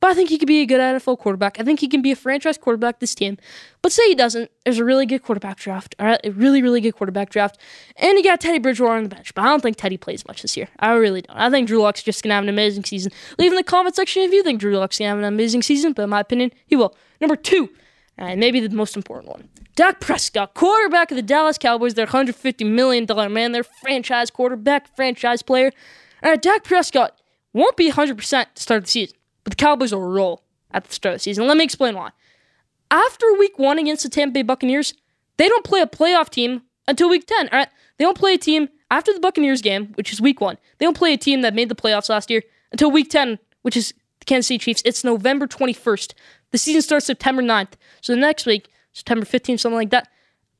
But 0.02 0.10
I 0.10 0.14
think 0.14 0.30
he 0.30 0.36
could 0.36 0.48
be 0.48 0.62
a 0.62 0.66
good 0.66 0.80
NFL 0.80 1.20
quarterback. 1.20 1.60
I 1.60 1.62
think 1.62 1.78
he 1.78 1.86
can 1.86 2.02
be 2.02 2.10
a 2.10 2.16
franchise 2.16 2.58
quarterback 2.58 2.98
this 2.98 3.14
team. 3.14 3.38
But 3.82 3.92
say 3.92 4.08
he 4.08 4.16
doesn't, 4.16 4.50
there's 4.64 4.80
a 4.80 4.84
really 4.84 5.06
good 5.06 5.22
quarterback 5.22 5.58
draft. 5.58 5.94
All 6.00 6.06
right, 6.06 6.20
a 6.24 6.32
really, 6.32 6.60
really 6.60 6.80
good 6.80 6.96
quarterback 6.96 7.30
draft. 7.30 7.56
And 7.94 8.18
you 8.18 8.24
got 8.24 8.40
Teddy 8.40 8.58
Bridgewater 8.58 8.96
on 8.96 9.04
the 9.04 9.08
bench. 9.08 9.32
But 9.32 9.42
I 9.42 9.44
don't 9.44 9.62
think 9.62 9.76
Teddy 9.76 9.96
plays 9.96 10.26
much 10.26 10.42
this 10.42 10.56
year. 10.56 10.66
I 10.80 10.94
really 10.94 11.22
don't. 11.22 11.36
I 11.36 11.50
think 11.50 11.68
Drew 11.68 11.80
Lock's 11.80 12.02
just 12.02 12.24
gonna 12.24 12.34
have 12.34 12.42
an 12.42 12.48
amazing 12.48 12.84
season. 12.84 13.12
Leave 13.38 13.52
in 13.52 13.56
the 13.56 13.62
comment 13.62 13.94
section 13.94 14.24
if 14.24 14.32
you 14.32 14.42
think 14.42 14.58
Drew 14.58 14.76
Lock's 14.76 14.98
gonna 14.98 15.10
have 15.10 15.18
an 15.18 15.24
amazing 15.24 15.62
season, 15.62 15.92
but 15.92 16.02
in 16.02 16.10
my 16.10 16.18
opinion, 16.18 16.50
he 16.66 16.74
will. 16.74 16.96
Number 17.20 17.36
two, 17.36 17.70
and 18.18 18.40
maybe 18.40 18.58
the 18.58 18.74
most 18.74 18.96
important 18.96 19.30
one. 19.30 19.50
Dak 19.76 20.00
Prescott, 20.00 20.54
quarterback 20.54 21.12
of 21.12 21.16
the 21.16 21.22
Dallas 21.22 21.58
Cowboys, 21.58 21.94
their 21.94 22.08
$150 22.08 22.68
million 22.68 23.06
man, 23.32 23.52
their 23.52 23.62
franchise 23.62 24.32
quarterback, 24.32 24.96
franchise 24.96 25.42
player. 25.42 25.70
All 26.24 26.30
right, 26.30 26.42
Dak 26.42 26.64
Prescott 26.64 27.20
won't 27.54 27.76
be 27.76 27.92
100% 27.92 28.16
to 28.18 28.60
start 28.60 28.82
the 28.82 28.90
season. 28.90 29.16
But 29.44 29.52
the 29.52 29.56
Cowboys 29.56 29.92
will 29.92 30.02
roll 30.02 30.42
at 30.72 30.84
the 30.84 30.92
start 30.92 31.14
of 31.14 31.20
the 31.20 31.22
season. 31.24 31.46
Let 31.46 31.56
me 31.56 31.64
explain 31.64 31.94
why. 31.94 32.10
After 32.90 33.32
week 33.38 33.58
one 33.58 33.78
against 33.78 34.02
the 34.02 34.08
Tampa 34.08 34.34
Bay 34.34 34.42
Buccaneers, 34.42 34.94
they 35.36 35.48
don't 35.48 35.64
play 35.64 35.80
a 35.80 35.86
playoff 35.86 36.28
team 36.28 36.62
until 36.86 37.08
week 37.08 37.26
10. 37.26 37.48
All 37.48 37.58
right? 37.58 37.68
They 37.98 38.04
don't 38.04 38.18
play 38.18 38.34
a 38.34 38.38
team 38.38 38.68
after 38.90 39.12
the 39.12 39.20
Buccaneers 39.20 39.62
game, 39.62 39.92
which 39.94 40.12
is 40.12 40.20
week 40.20 40.40
one. 40.40 40.58
They 40.78 40.86
don't 40.86 40.96
play 40.96 41.12
a 41.12 41.18
team 41.18 41.40
that 41.42 41.54
made 41.54 41.68
the 41.68 41.74
playoffs 41.74 42.08
last 42.08 42.30
year 42.30 42.42
until 42.70 42.90
week 42.90 43.10
10, 43.10 43.38
which 43.62 43.76
is 43.76 43.94
the 44.18 44.24
Kansas 44.26 44.48
City 44.48 44.58
Chiefs. 44.58 44.82
It's 44.84 45.04
November 45.04 45.46
21st. 45.46 46.14
The 46.50 46.58
season 46.58 46.82
starts 46.82 47.06
September 47.06 47.42
9th. 47.42 47.72
So 48.02 48.12
the 48.12 48.20
next 48.20 48.46
week, 48.46 48.68
September 48.92 49.24
15th, 49.24 49.60
something 49.60 49.76
like 49.76 49.90
that. 49.90 50.08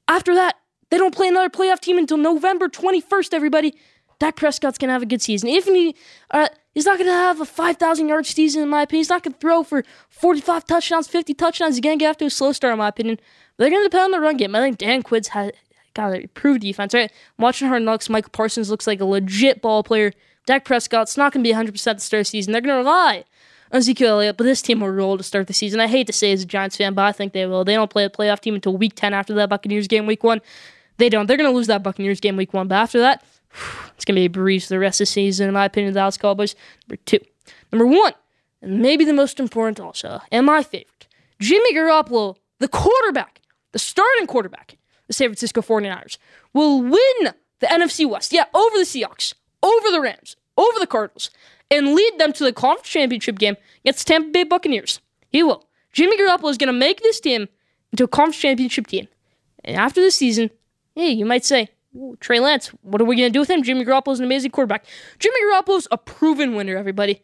After 0.08 0.34
that, 0.34 0.56
they 0.90 0.98
don't 0.98 1.14
play 1.14 1.28
another 1.28 1.50
playoff 1.50 1.80
team 1.80 1.98
until 1.98 2.16
November 2.16 2.68
21st, 2.68 3.34
everybody. 3.34 3.74
Dak 4.18 4.36
Prescott's 4.36 4.78
going 4.78 4.88
to 4.88 4.92
have 4.92 5.02
a 5.02 5.06
good 5.06 5.22
season. 5.22 5.48
Even 5.48 5.74
he, 5.74 5.96
uh, 6.30 6.48
he's 6.74 6.86
not 6.86 6.98
going 6.98 7.08
to 7.08 7.14
have 7.14 7.40
a 7.40 7.44
5,000 7.44 8.08
yard 8.08 8.26
season, 8.26 8.62
in 8.62 8.68
my 8.68 8.82
opinion. 8.82 9.00
He's 9.00 9.08
not 9.08 9.22
going 9.22 9.34
to 9.34 9.38
throw 9.38 9.62
for 9.62 9.84
45 10.08 10.64
touchdowns, 10.66 11.08
50 11.08 11.34
touchdowns. 11.34 11.76
He's 11.76 11.80
going 11.80 11.98
to 11.98 12.02
get 12.02 12.10
off 12.10 12.16
to 12.18 12.26
a 12.26 12.30
slow 12.30 12.52
start, 12.52 12.72
in 12.72 12.78
my 12.78 12.88
opinion. 12.88 13.18
But 13.56 13.64
they're 13.64 13.70
going 13.70 13.82
to 13.82 13.88
depend 13.88 14.04
on 14.04 14.10
the 14.12 14.20
run 14.20 14.36
game. 14.36 14.54
I 14.54 14.60
think 14.60 14.78
Dan 14.78 15.02
Quinn's 15.02 15.28
had 15.28 15.54
got 15.94 16.12
a 16.12 16.22
improved 16.22 16.60
defense, 16.60 16.94
right? 16.94 17.10
I'm 17.38 17.42
watching 17.42 17.68
Hard 17.68 17.82
Knocks. 17.82 18.08
Micah 18.08 18.30
Parsons 18.30 18.70
looks 18.70 18.86
like 18.86 19.00
a 19.00 19.04
legit 19.04 19.60
ball 19.60 19.82
player. 19.82 20.12
Dak 20.46 20.64
Prescott's 20.64 21.16
not 21.16 21.32
going 21.32 21.44
to 21.44 21.48
be 21.48 21.54
100% 21.54 21.72
to 21.72 21.78
start 21.78 22.20
of 22.20 22.24
the 22.24 22.24
season. 22.24 22.52
They're 22.52 22.62
going 22.62 22.74
to 22.74 22.78
rely 22.78 23.24
on 23.70 23.78
Ezekiel 23.78 24.10
Elliott, 24.10 24.36
but 24.36 24.44
this 24.44 24.62
team 24.62 24.80
will 24.80 24.90
roll 24.90 25.16
to 25.16 25.22
start 25.22 25.46
the 25.46 25.52
season. 25.52 25.80
I 25.80 25.86
hate 25.86 26.06
to 26.08 26.12
say 26.12 26.32
as 26.32 26.42
a 26.42 26.46
Giants 26.46 26.76
fan, 26.76 26.94
but 26.94 27.04
I 27.04 27.12
think 27.12 27.32
they 27.32 27.46
will. 27.46 27.64
They 27.64 27.74
don't 27.74 27.90
play 27.90 28.04
a 28.04 28.10
playoff 28.10 28.40
team 28.40 28.54
until 28.54 28.76
week 28.76 28.94
10 28.94 29.14
after 29.14 29.34
that 29.34 29.48
Buccaneers 29.48 29.86
game 29.86 30.06
week 30.06 30.24
one. 30.24 30.40
They 30.98 31.08
don't. 31.08 31.26
They're 31.26 31.36
going 31.36 31.50
to 31.50 31.56
lose 31.56 31.68
that 31.68 31.82
Buccaneers 31.82 32.20
game 32.20 32.36
week 32.36 32.52
one, 32.52 32.68
but 32.68 32.76
after 32.76 32.98
that, 33.00 33.24
it's 33.94 34.04
going 34.04 34.14
to 34.14 34.20
be 34.20 34.26
a 34.26 34.30
breeze 34.30 34.66
for 34.66 34.74
the 34.74 34.78
rest 34.78 35.00
of 35.00 35.06
the 35.06 35.12
season, 35.12 35.48
in 35.48 35.54
my 35.54 35.64
opinion, 35.64 35.92
the 35.92 36.00
Dallas 36.00 36.16
Cowboys. 36.16 36.54
Number 36.88 37.02
two. 37.04 37.20
Number 37.72 37.86
one, 37.86 38.12
and 38.60 38.80
maybe 38.80 39.04
the 39.04 39.12
most 39.12 39.40
important 39.40 39.80
also, 39.80 40.20
and 40.30 40.46
my 40.46 40.62
favorite, 40.62 41.06
Jimmy 41.40 41.74
Garoppolo, 41.74 42.36
the 42.58 42.68
quarterback, 42.68 43.40
the 43.72 43.78
starting 43.78 44.26
quarterback, 44.26 44.76
the 45.06 45.12
San 45.12 45.28
Francisco 45.28 45.62
49ers, 45.62 46.18
will 46.52 46.82
win 46.82 47.32
the 47.60 47.66
NFC 47.66 48.08
West. 48.08 48.32
Yeah, 48.32 48.44
over 48.54 48.76
the 48.76 48.84
Seahawks, 48.84 49.34
over 49.62 49.90
the 49.90 50.00
Rams, 50.00 50.36
over 50.56 50.78
the 50.78 50.86
Cardinals, 50.86 51.30
and 51.70 51.94
lead 51.94 52.18
them 52.18 52.32
to 52.34 52.44
the 52.44 52.52
conference 52.52 52.88
championship 52.88 53.38
game 53.38 53.56
against 53.82 54.06
the 54.06 54.12
Tampa 54.12 54.30
Bay 54.30 54.44
Buccaneers. 54.44 55.00
He 55.30 55.42
will. 55.42 55.66
Jimmy 55.92 56.18
Garoppolo 56.18 56.50
is 56.50 56.58
going 56.58 56.72
to 56.72 56.78
make 56.78 57.02
this 57.02 57.20
team 57.20 57.48
into 57.90 58.04
a 58.04 58.08
conference 58.08 58.38
championship 58.38 58.86
team. 58.86 59.08
And 59.64 59.76
after 59.76 60.02
the 60.02 60.10
season, 60.10 60.50
hey, 60.94 61.10
you 61.10 61.24
might 61.24 61.44
say, 61.44 61.68
Trey 62.20 62.40
Lance, 62.40 62.68
what 62.82 63.00
are 63.00 63.04
we 63.04 63.16
going 63.16 63.28
to 63.28 63.32
do 63.32 63.40
with 63.40 63.50
him? 63.50 63.62
Jimmy 63.62 63.84
Garoppolo 63.84 64.12
is 64.12 64.18
an 64.18 64.24
amazing 64.24 64.50
quarterback. 64.50 64.86
Jimmy 65.18 65.36
Garoppolo 65.44 65.76
is 65.78 65.88
a 65.90 65.98
proven 65.98 66.54
winner, 66.54 66.76
everybody. 66.76 67.22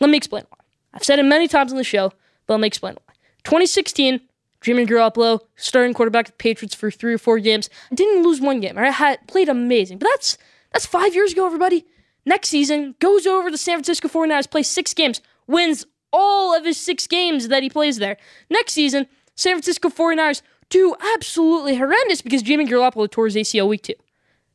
Let 0.00 0.10
me 0.10 0.16
explain 0.16 0.44
why. 0.48 0.58
I've 0.94 1.04
said 1.04 1.18
it 1.18 1.24
many 1.24 1.48
times 1.48 1.72
on 1.72 1.78
the 1.78 1.84
show, 1.84 2.12
but 2.46 2.54
let 2.54 2.60
me 2.60 2.66
explain 2.66 2.94
why. 2.94 3.14
2016, 3.44 4.20
Jimmy 4.62 4.86
Garoppolo, 4.86 5.40
starting 5.56 5.92
quarterback 5.92 6.26
of 6.26 6.32
the 6.32 6.36
Patriots 6.38 6.74
for 6.74 6.90
three 6.90 7.14
or 7.14 7.18
four 7.18 7.38
games, 7.38 7.68
didn't 7.94 8.22
lose 8.22 8.40
one 8.40 8.60
game. 8.60 8.78
I 8.78 8.90
Had 8.90 9.26
played 9.28 9.48
amazing, 9.48 9.98
but 9.98 10.08
that's 10.08 10.38
that's 10.72 10.86
five 10.86 11.14
years 11.14 11.32
ago, 11.32 11.46
everybody. 11.46 11.86
Next 12.24 12.48
season, 12.48 12.96
goes 12.98 13.26
over 13.26 13.50
to 13.50 13.58
San 13.58 13.76
Francisco 13.76 14.08
49ers, 14.08 14.50
plays 14.50 14.66
six 14.66 14.92
games, 14.92 15.20
wins 15.46 15.86
all 16.12 16.56
of 16.56 16.64
his 16.64 16.76
six 16.76 17.06
games 17.06 17.48
that 17.48 17.62
he 17.62 17.70
plays 17.70 17.98
there. 17.98 18.16
Next 18.50 18.72
season, 18.72 19.06
San 19.36 19.54
Francisco 19.54 19.88
49ers 19.90 20.42
do 20.68 20.96
absolutely 21.14 21.76
horrendous 21.76 22.22
because 22.22 22.42
Jimmy 22.42 22.66
Garoppolo 22.66 23.08
tore 23.08 23.26
his 23.26 23.36
ACL 23.36 23.68
week 23.68 23.82
two. 23.82 23.94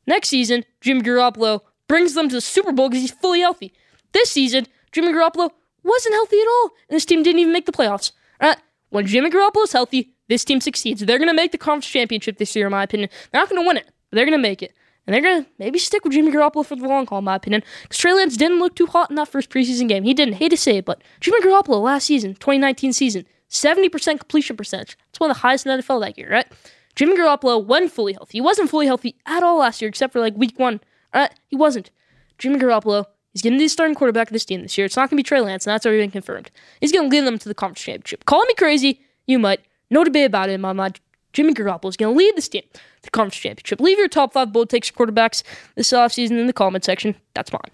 Next 0.08 0.30
season, 0.30 0.66
Jimmy 0.82 1.02
Garoppolo 1.02 1.62
brings 1.88 2.14
them 2.14 2.30
to 2.30 2.36
the 2.36 2.42
Super 2.42 2.72
Bowl 2.72 2.90
because 2.90 3.02
he's 3.02 3.12
fully 3.12 3.42
healthy. 3.42 3.74
This 4.14 4.32
season, 4.32 4.68
Jimmy 4.92 5.10
Garoppolo 5.10 5.52
wasn't 5.84 6.16
healthy 6.16 6.40
at 6.40 6.48
all, 6.48 6.72
and 6.90 6.96
this 6.96 7.06
team 7.06 7.24
didn't 7.24 7.40
even 7.40 7.54
make 7.54 7.66
the 7.66 7.72
playoffs. 7.72 8.12
Uh, 8.40 8.56
when 8.90 9.06
Jimmy 9.06 9.30
Garoppolo 9.30 9.64
is 9.64 9.72
healthy, 9.72 10.14
this 10.28 10.46
team 10.46 10.62
succeeds. 10.62 11.02
They're 11.02 11.18
going 11.18 11.30
to 11.30 11.34
make 11.34 11.52
the 11.52 11.58
conference 11.58 11.88
championship 11.88 12.38
this 12.38 12.56
year, 12.56 12.68
in 12.68 12.72
my 12.72 12.84
opinion. 12.84 13.10
They're 13.32 13.42
not 13.42 13.50
going 13.50 13.62
to 13.62 13.68
win 13.68 13.78
it, 13.78 13.86
but 13.86 14.16
they're 14.16 14.26
going 14.26 14.38
to 14.38 14.42
make 14.42 14.64
it. 14.64 14.74
And 15.06 15.14
they're 15.14 15.22
going 15.22 15.44
to 15.44 15.50
maybe 15.58 15.80
stick 15.80 16.04
with 16.04 16.14
Jimmy 16.14 16.32
Garoppolo 16.32 16.66
for 16.66 16.76
the 16.76 16.88
long 16.88 17.08
haul, 17.08 17.20
in 17.20 17.26
my 17.26 17.36
opinion. 17.36 17.64
Because 17.84 17.98
Trey 17.98 18.14
Lance 18.14 18.38
didn't 18.38 18.60
look 18.60 18.76
too 18.76 18.86
hot 18.86 19.10
in 19.10 19.16
that 19.16 19.28
first 19.28 19.50
preseason 19.50 19.88
game. 19.88 20.04
He 20.04 20.14
didn't. 20.14 20.36
Hate 20.36 20.50
to 20.50 20.58
say 20.58 20.78
it, 20.78 20.86
but 20.86 21.02
Jimmy 21.20 21.42
Garoppolo 21.42 21.82
last 21.82 22.06
season, 22.06 22.36
2019 22.36 22.94
season, 22.94 23.26
70% 23.50 24.20
completion 24.20 24.56
percentage. 24.56 24.98
That's 25.08 25.20
one 25.20 25.32
of 25.32 25.36
the 25.36 25.42
highest 25.42 25.66
in 25.66 25.76
the 25.76 25.84
NFL 25.84 26.02
that 26.02 26.18
year, 26.18 26.32
right? 26.32 26.48
Jimmy 26.96 27.18
Garoppolo 27.18 27.64
wasn't 27.64 27.92
fully 27.92 28.14
healthy. 28.14 28.38
He 28.38 28.42
wasn't 28.42 28.70
fully 28.70 28.86
healthy 28.86 29.16
at 29.26 29.44
all 29.44 29.60
last 29.60 29.82
year, 29.82 29.90
except 29.90 30.14
for 30.14 30.20
like 30.20 30.36
week 30.36 30.58
one. 30.58 30.82
Uh, 31.14 31.28
he 31.48 31.56
wasn't. 31.56 31.92
Jimmy 32.38 32.58
Garoppolo 32.58 33.06
He's 33.34 33.42
going 33.42 33.54
to 33.54 33.60
be 33.60 33.66
the 33.66 33.70
starting 33.70 33.96
quarterback 33.96 34.28
of 34.28 34.34
this 34.34 34.44
team 34.44 34.62
this 34.62 34.78
year. 34.78 34.86
It's 34.86 34.98
not 34.98 35.10
going 35.10 35.16
to 35.16 35.16
be 35.18 35.24
Trey 35.24 35.40
Lance, 35.40 35.66
and 35.66 35.74
that's 35.74 35.86
already 35.86 36.04
been 36.04 36.12
confirmed. 36.12 36.52
He's 36.82 36.92
going 36.92 37.10
to 37.10 37.16
lead 37.16 37.26
them 37.26 37.40
to 37.40 37.48
the 37.48 37.56
conference 37.56 37.82
championship. 37.82 38.26
Call 38.26 38.44
me 38.46 38.54
crazy, 38.56 39.02
you 39.26 39.40
might. 39.40 39.62
No 39.90 40.04
debate 40.04 40.26
about 40.26 40.50
it 40.50 40.60
my 40.60 40.74
mind. 40.74 41.00
Jimmy 41.32 41.54
Garoppolo 41.54 41.90
is 41.90 41.96
going 41.96 42.14
to 42.14 42.18
lead 42.18 42.36
this 42.36 42.50
team 42.50 42.64
to 42.74 42.80
the 43.04 43.10
conference 43.10 43.38
championship. 43.38 43.80
Leave 43.80 43.98
your 43.98 44.10
top 44.10 44.34
five 44.34 44.52
bold 44.52 44.70
takes 44.70 44.92
quarterbacks 44.92 45.44
this 45.76 45.94
offseason 45.94 46.32
in 46.32 46.48
the 46.48 46.54
comment 46.54 46.84
section. 46.84 47.16
That's 47.34 47.52
mine. 47.54 47.72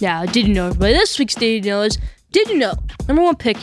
Now, 0.00 0.24
did 0.24 0.48
you 0.48 0.54
know, 0.54 0.68
everybody? 0.68 0.94
This 0.94 1.18
week's 1.18 1.34
Did 1.34 1.64
You 1.64 1.70
Know 1.70 1.82
is 1.82 1.98
Did 2.32 2.48
you 2.48 2.56
know? 2.56 2.74
Number 3.06 3.22
one 3.22 3.36
pick 3.36 3.58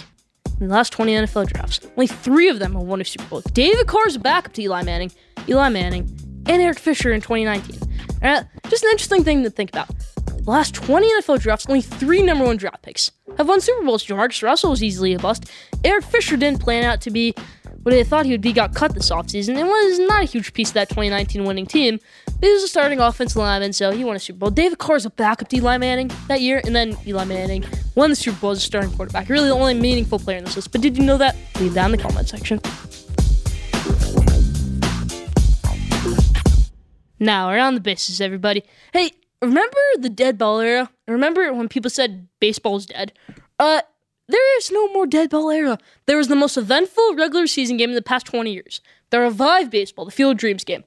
in 0.59 0.67
the 0.67 0.73
last 0.73 0.91
20 0.93 1.13
NFL 1.13 1.47
drafts. 1.47 1.79
Only 1.95 2.07
three 2.07 2.49
of 2.49 2.59
them 2.59 2.73
have 2.73 2.83
won 2.83 3.01
a 3.01 3.05
Super 3.05 3.25
Bowl. 3.25 3.41
David 3.53 3.87
Carr's 3.87 4.17
backup 4.17 4.53
to 4.53 4.61
Eli 4.61 4.83
Manning, 4.83 5.11
Eli 5.47 5.69
Manning, 5.69 6.09
and 6.47 6.61
Eric 6.61 6.79
Fisher 6.79 7.11
in 7.11 7.21
2019. 7.21 7.79
Uh, 8.21 8.43
just 8.69 8.83
an 8.83 8.89
interesting 8.91 9.23
thing 9.23 9.43
to 9.43 9.49
think 9.49 9.69
about. 9.69 9.87
The 10.25 10.43
last 10.45 10.73
20 10.75 11.07
NFL 11.21 11.39
drafts, 11.39 11.65
only 11.67 11.81
three 11.81 12.21
number 12.21 12.45
one 12.45 12.57
draft 12.57 12.81
picks 12.81 13.11
have 13.37 13.47
won 13.47 13.61
Super 13.61 13.85
Bowls. 13.85 14.05
Jamarcus 14.05 14.43
Russell 14.43 14.71
was 14.71 14.83
easily 14.83 15.13
a 15.13 15.19
bust. 15.19 15.49
Eric 15.83 16.03
Fisher 16.05 16.37
didn't 16.37 16.59
plan 16.61 16.83
out 16.83 17.01
to 17.01 17.11
be 17.11 17.33
what 17.83 17.91
they 17.91 18.03
thought 18.03 18.25
he 18.25 18.31
would 18.31 18.41
be, 18.41 18.51
got 18.51 18.75
cut 18.75 18.93
this 18.93 19.09
offseason, 19.09 19.57
and 19.57 19.67
was 19.67 19.99
not 19.99 20.21
a 20.21 20.25
huge 20.25 20.53
piece 20.53 20.69
of 20.69 20.73
that 20.73 20.89
2019 20.89 21.45
winning 21.45 21.65
team. 21.65 21.99
But 22.25 22.47
he 22.47 22.53
was 22.53 22.63
a 22.63 22.67
starting 22.67 22.99
offensive 22.99 23.37
lineman, 23.37 23.73
so 23.73 23.91
he 23.91 24.03
won 24.03 24.15
a 24.15 24.19
Super 24.19 24.39
Bowl. 24.39 24.49
David 24.49 24.77
Carr 24.77 24.97
is 24.97 25.05
a 25.05 25.09
backup 25.09 25.47
to 25.49 25.57
Eli 25.57 25.77
Manning 25.77 26.11
that 26.27 26.41
year, 26.41 26.61
and 26.65 26.75
then 26.75 26.97
Eli 27.07 27.23
Manning 27.23 27.63
won 27.95 28.09
the 28.09 28.15
Super 28.15 28.39
Bowl 28.39 28.51
as 28.51 28.57
a 28.57 28.61
starting 28.61 28.91
quarterback. 28.91 29.29
Really 29.29 29.47
the 29.47 29.55
only 29.55 29.73
meaningful 29.73 30.19
player 30.19 30.37
in 30.37 30.43
this 30.43 30.55
list. 30.55 30.71
But 30.71 30.81
did 30.81 30.97
you 30.97 31.03
know 31.03 31.17
that? 31.17 31.35
Leave 31.59 31.73
that 31.73 31.85
in 31.85 31.91
the 31.91 31.97
comment 31.97 32.27
section. 32.27 32.59
Now, 37.19 37.49
around 37.49 37.75
the 37.75 37.81
bases, 37.81 38.21
everybody. 38.21 38.63
Hey, 38.93 39.11
remember 39.41 39.77
the 39.97 40.09
dead 40.09 40.37
ball 40.37 40.59
era? 40.59 40.89
Remember 41.07 41.53
when 41.53 41.67
people 41.67 41.89
said 41.89 42.27
baseball's 42.39 42.85
dead? 42.85 43.11
Uh, 43.57 43.81
there 44.29 44.57
is 44.57 44.71
no 44.71 44.87
more 44.93 45.07
dead 45.07 45.31
ball 45.31 45.49
era. 45.49 45.79
There 46.05 46.17
was 46.17 46.27
the 46.27 46.35
most 46.35 46.55
eventful 46.55 47.15
regular 47.15 47.47
season 47.47 47.77
game 47.77 47.89
in 47.89 47.95
the 47.95 48.01
past 48.01 48.27
20 48.27 48.53
years. 48.53 48.79
The 49.09 49.19
revived 49.19 49.71
baseball, 49.71 50.05
the 50.05 50.11
Field 50.11 50.37
Dreams 50.37 50.63
game. 50.63 50.83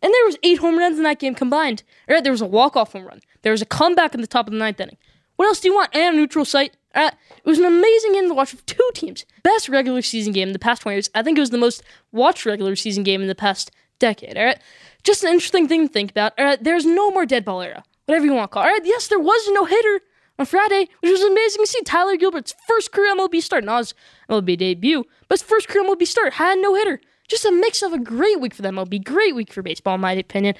And 0.00 0.12
there 0.12 0.24
was 0.24 0.38
eight 0.42 0.58
home 0.58 0.78
runs 0.78 0.96
in 0.96 1.04
that 1.04 1.18
game 1.18 1.34
combined. 1.34 1.82
Right, 2.08 2.22
there 2.22 2.32
was 2.32 2.40
a 2.40 2.46
walk-off 2.46 2.92
home 2.92 3.04
run. 3.06 3.20
There 3.42 3.52
was 3.52 3.60
a 3.60 3.66
comeback 3.66 4.14
in 4.14 4.22
the 4.22 4.26
top 4.26 4.46
of 4.46 4.52
the 4.52 4.58
ninth 4.58 4.80
inning. 4.80 4.96
What 5.36 5.46
else 5.46 5.60
do 5.60 5.68
you 5.68 5.74
want? 5.74 5.94
And 5.94 6.16
a 6.16 6.18
neutral 6.18 6.44
site. 6.44 6.76
Uh, 6.94 7.10
it 7.36 7.44
was 7.44 7.58
an 7.58 7.66
amazing 7.66 8.14
game 8.14 8.28
to 8.28 8.34
watch 8.34 8.52
with 8.52 8.64
two 8.64 8.90
teams. 8.94 9.26
Best 9.42 9.68
regular 9.68 10.00
season 10.00 10.32
game 10.32 10.48
in 10.48 10.52
the 10.52 10.58
past 10.58 10.82
20 10.82 10.96
years. 10.96 11.10
I 11.14 11.22
think 11.22 11.36
it 11.36 11.42
was 11.42 11.50
the 11.50 11.58
most 11.58 11.82
watched 12.10 12.46
regular 12.46 12.74
season 12.74 13.04
game 13.04 13.20
in 13.20 13.28
the 13.28 13.34
past 13.34 13.70
decade. 13.98 14.38
All 14.38 14.44
right, 14.44 14.58
just 15.04 15.22
an 15.24 15.30
interesting 15.30 15.68
thing 15.68 15.86
to 15.86 15.92
think 15.92 16.10
about. 16.10 16.32
All 16.38 16.44
right, 16.44 16.62
there's 16.62 16.86
no 16.86 17.10
more 17.10 17.26
dead 17.26 17.44
ball 17.44 17.60
era, 17.60 17.84
whatever 18.06 18.24
you 18.24 18.32
want 18.32 18.50
to 18.50 18.54
call. 18.54 18.62
it. 18.62 18.66
All 18.66 18.72
right, 18.72 18.84
yes, 18.84 19.08
there 19.08 19.20
was 19.20 19.48
no 19.50 19.66
hitter 19.66 20.00
on 20.38 20.46
Friday, 20.46 20.88
which 21.00 21.10
was 21.10 21.22
amazing 21.22 21.62
to 21.62 21.66
see. 21.66 21.82
Tyler 21.82 22.16
Gilbert's 22.16 22.54
first 22.66 22.92
career 22.92 23.14
MLB 23.14 23.42
start, 23.42 23.64
not 23.64 23.78
his 23.78 23.94
MLB 24.30 24.56
debut, 24.58 25.04
but 25.28 25.38
his 25.38 25.48
first 25.48 25.68
career 25.68 25.84
MLB 25.84 26.06
start 26.06 26.34
had 26.34 26.58
no 26.58 26.74
hitter. 26.74 27.00
Just 27.28 27.44
a 27.44 27.52
mix 27.52 27.82
of 27.82 27.92
a 27.92 27.98
great 27.98 28.40
week 28.40 28.54
for 28.54 28.62
the 28.62 28.70
MLB, 28.70 29.04
great 29.04 29.34
week 29.34 29.52
for 29.52 29.62
baseball, 29.62 29.96
in 29.96 30.00
my 30.00 30.12
opinion. 30.12 30.54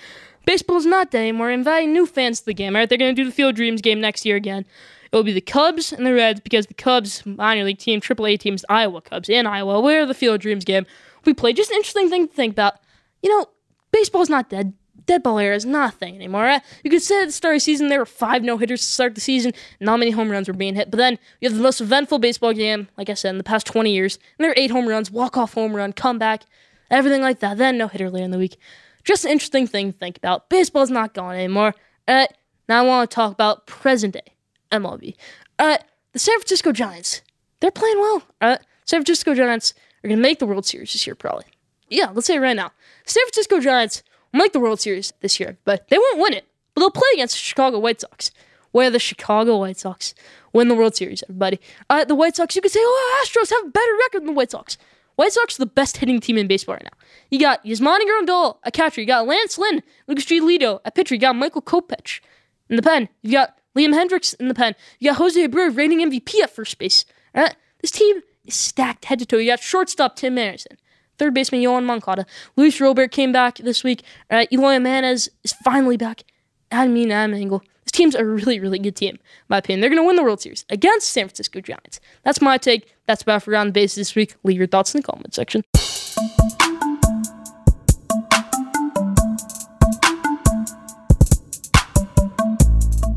Baseball's 0.45 0.87
not 0.87 1.11
dead 1.11 1.21
anymore, 1.21 1.51
inviting 1.51 1.93
new 1.93 2.07
fans 2.07 2.41
to 2.41 2.47
the 2.47 2.55
game. 2.55 2.75
Right, 2.75 2.89
they're 2.89 2.99
going 2.99 3.15
to 3.15 3.23
do 3.23 3.29
the 3.29 3.35
Field 3.35 3.55
Dreams 3.55 3.81
game 3.81 4.01
next 4.01 4.27
year 4.27 4.37
again. 4.37 4.67
It 5.11 5.17
will 5.17 5.25
be 5.25 5.33
the 5.33 5.41
Cubs 5.41 5.93
and 5.93 6.05
the 6.05 6.13
Reds 6.13 6.41
because 6.41 6.67
the 6.67 6.75
Cubs 6.75 7.25
minor 7.25 7.65
league 7.65 7.79
team, 7.79 8.01
AAA 8.01 8.39
teams, 8.39 8.65
Iowa 8.69 9.01
Cubs 9.01 9.31
in 9.31 9.47
Iowa, 9.47 9.81
where 9.81 10.05
the 10.05 10.15
Field 10.15 10.41
Dreams 10.41 10.65
game 10.65 10.85
we 11.25 11.33
play. 11.33 11.53
Just 11.55 11.71
an 11.71 11.77
interesting 11.77 12.11
thing 12.11 12.29
to 12.29 12.35
think 12.35 12.53
about. 12.53 12.75
You 13.23 13.31
know, 13.31 13.47
baseball's 13.91 14.29
not 14.29 14.51
dead. 14.51 14.75
Dead 15.09 15.23
ball 15.23 15.39
era 15.39 15.57
is 15.57 15.65
not 15.65 15.95
a 15.95 15.97
thing 15.97 16.15
anymore. 16.15 16.61
You 16.85 16.91
could 16.91 17.01
say 17.01 17.23
at 17.23 17.27
the 17.27 17.33
start 17.33 17.55
of 17.55 17.57
the 17.57 17.61
season 17.61 17.89
there 17.89 17.99
were 17.99 18.07
five 18.07 18.45
no 18.45 18.59
hitters 18.59 18.83
to 18.83 18.87
start 18.93 19.15
the 19.15 19.23
season, 19.23 19.53
not 19.81 19.99
many 19.99 20.11
home 20.11 20.31
runs 20.31 20.49
were 20.49 20.55
being 20.55 20.75
hit. 20.75 20.91
But 20.91 20.99
then 20.99 21.19
you 21.41 21.49
have 21.49 21.57
the 21.57 21.63
most 21.63 21.81
eventful 21.81 22.19
baseball 22.19 22.53
game, 22.53 22.89
like 22.99 23.09
I 23.09 23.15
said, 23.15 23.31
in 23.31 23.39
the 23.39 23.45
past 23.45 23.67
20 23.67 23.91
years, 23.91 24.19
and 24.39 24.45
there 24.45 24.51
are 24.51 24.59
eight 24.59 24.71
home 24.71 24.87
runs, 24.87 25.11
walk 25.11 25.39
off 25.39 25.55
home 25.55 25.75
run, 25.75 25.95
comeback, 25.95 26.43
everything 26.91 27.23
like 27.23 27.41
that. 27.41 27.57
Then 27.57 27.79
no 27.79 27.89
hitter 27.89 28.11
later 28.11 28.27
in 28.27 28.33
the 28.33 28.39
week. 28.39 28.59
Just 29.03 29.25
an 29.25 29.31
interesting 29.31 29.67
thing 29.67 29.93
to 29.93 29.99
think 29.99 30.19
about. 30.19 30.51
Baseball's 30.51 30.91
not 30.91 31.15
gone 31.15 31.35
anymore. 31.35 31.75
Uh, 32.07 32.27
now 32.69 32.85
I 32.85 32.87
want 32.87 33.11
to 33.11 33.15
talk 33.15 33.33
about 33.33 33.67
present 33.67 34.13
day 34.13 34.35
MLB. 34.71 35.17
Uh, 35.59 35.79
the 36.13 36.19
San 36.19 36.39
Francisco 36.39 36.71
Giants, 36.71 37.23
they're 37.61 37.71
playing 37.71 37.99
well. 37.99 38.23
Uh, 38.43 38.59
San 38.85 39.01
Francisco 39.01 39.35
Giants 39.35 39.73
are 40.05 40.09
going 40.09 40.19
to 40.19 40.23
make 40.23 40.39
the 40.39 40.47
World 40.47 40.67
Series 40.67 40.93
this 40.93 41.07
year, 41.07 41.15
probably. 41.15 41.47
Yeah, 41.89 42.11
let's 42.13 42.27
say 42.27 42.37
it 42.37 42.41
right 42.41 42.57
now. 42.57 42.73
San 43.07 43.25
Francisco 43.25 43.61
Giants 43.61 44.03
make 44.33 44.53
the 44.53 44.61
World 44.61 44.81
Series 44.81 45.13
this 45.21 45.39
year, 45.41 45.59
but 45.65 45.89
they 45.89 45.99
won't 45.99 46.19
win 46.19 46.33
it. 46.35 46.47
But 46.75 46.81
they'll 46.81 46.91
play 46.91 47.09
against 47.15 47.35
the 47.35 47.41
Chicago 47.41 47.79
White 47.79 48.01
Sox. 48.01 48.31
Where 48.71 48.91
the 48.91 48.99
Chicago 48.99 49.57
White 49.57 49.79
Sox 49.79 50.15
win 50.53 50.69
the 50.69 50.75
World 50.75 50.95
Series, 50.95 51.23
everybody. 51.23 51.59
Uh, 51.89 52.05
the 52.05 52.15
White 52.15 52.37
Sox, 52.37 52.55
you 52.55 52.61
could 52.63 52.71
say, 52.71 52.81
oh, 52.83 53.25
Astros 53.25 53.51
have 53.51 53.67
a 53.67 53.71
better 53.71 53.93
record 54.01 54.21
than 54.21 54.27
the 54.27 54.33
White 54.33 54.51
Sox. 54.51 54.77
White 55.17 55.33
Sox 55.33 55.59
are 55.59 55.63
the 55.63 55.67
best 55.67 55.97
hitting 55.97 56.21
team 56.21 56.37
in 56.37 56.47
baseball 56.47 56.75
right 56.75 56.85
now. 56.85 56.97
You 57.31 57.41
got 57.41 57.65
Yasmani 57.65 58.05
Grandal, 58.05 58.59
a 58.63 58.71
catcher. 58.71 59.01
You 59.01 59.07
got 59.07 59.27
Lance 59.27 59.59
Lynn, 59.59 59.83
Lucas 60.07 60.27
Giolito, 60.27 60.81
a 60.85 60.91
pitcher. 60.91 61.15
You 61.15 61.21
got 61.21 61.35
Michael 61.35 61.63
Kopech 61.63 62.21
in 62.69 62.77
the 62.77 62.83
pen. 62.83 63.09
You 63.23 63.33
got 63.33 63.59
Liam 63.77 63.95
Hendriks 63.95 64.35
in 64.39 64.49
the 64.49 64.55
pen. 64.55 64.75
You 65.01 65.11
got 65.11 65.19
Jose 65.19 65.49
Abreu, 65.49 65.75
reigning 65.77 66.09
MVP 66.09 66.41
at 66.43 66.51
first 66.51 66.79
base. 66.79 67.05
This 67.35 67.91
team 67.91 68.21
is 68.45 68.55
stacked 68.55 69.07
head 69.07 69.19
to 69.21 69.27
toe. 69.27 69.39
You 69.39 69.51
got 69.51 69.61
shortstop 69.61 70.17
Tim 70.17 70.39
Anderson. 70.39 70.77
Third 71.19 71.35
baseman 71.35 71.61
Yoan 71.61 71.85
Moncada. 71.85 72.27
Luis 72.57 72.81
Robert 72.81 73.11
came 73.11 73.33
back 73.33 73.59
this 73.59 73.83
week. 73.83 74.03
Uh, 74.31 74.47
Eloy 74.53 74.75
Jimenez 74.75 75.29
is 75.45 75.53
finally 75.65 75.97
back. 75.97 76.23
Adam 76.71 76.95
Mean, 76.95 77.11
Adam 77.11 77.35
Engel. 77.35 77.63
This 77.85 77.93
team's 77.93 78.15
a 78.15 78.25
really, 78.25 78.61
really 78.61 78.79
good 78.79 78.97
team, 78.97 79.15
in 79.15 79.21
my 79.49 79.59
opinion. 79.59 79.81
They're 79.81 79.91
going 79.91 80.03
to 80.03 80.07
win 80.07 80.17
the 80.17 80.23
World 80.23 80.41
Series 80.41 80.67
against 80.69 81.09
San 81.09 81.27
Francisco 81.27 81.61
Giants. 81.61 82.01
That's 82.23 82.41
my 82.41 82.59
take. 82.59 82.95
That's 83.07 83.23
about 83.23 83.43
for 83.43 83.51
Around 83.51 83.69
the 83.69 83.73
Bases 83.73 83.97
this 83.97 84.15
week. 84.15 84.35
Leave 84.45 84.59
your 84.59 84.67
thoughts 84.67 84.95
in 84.95 85.01
the 85.01 85.07
comment 85.07 85.35
section. 85.35 85.63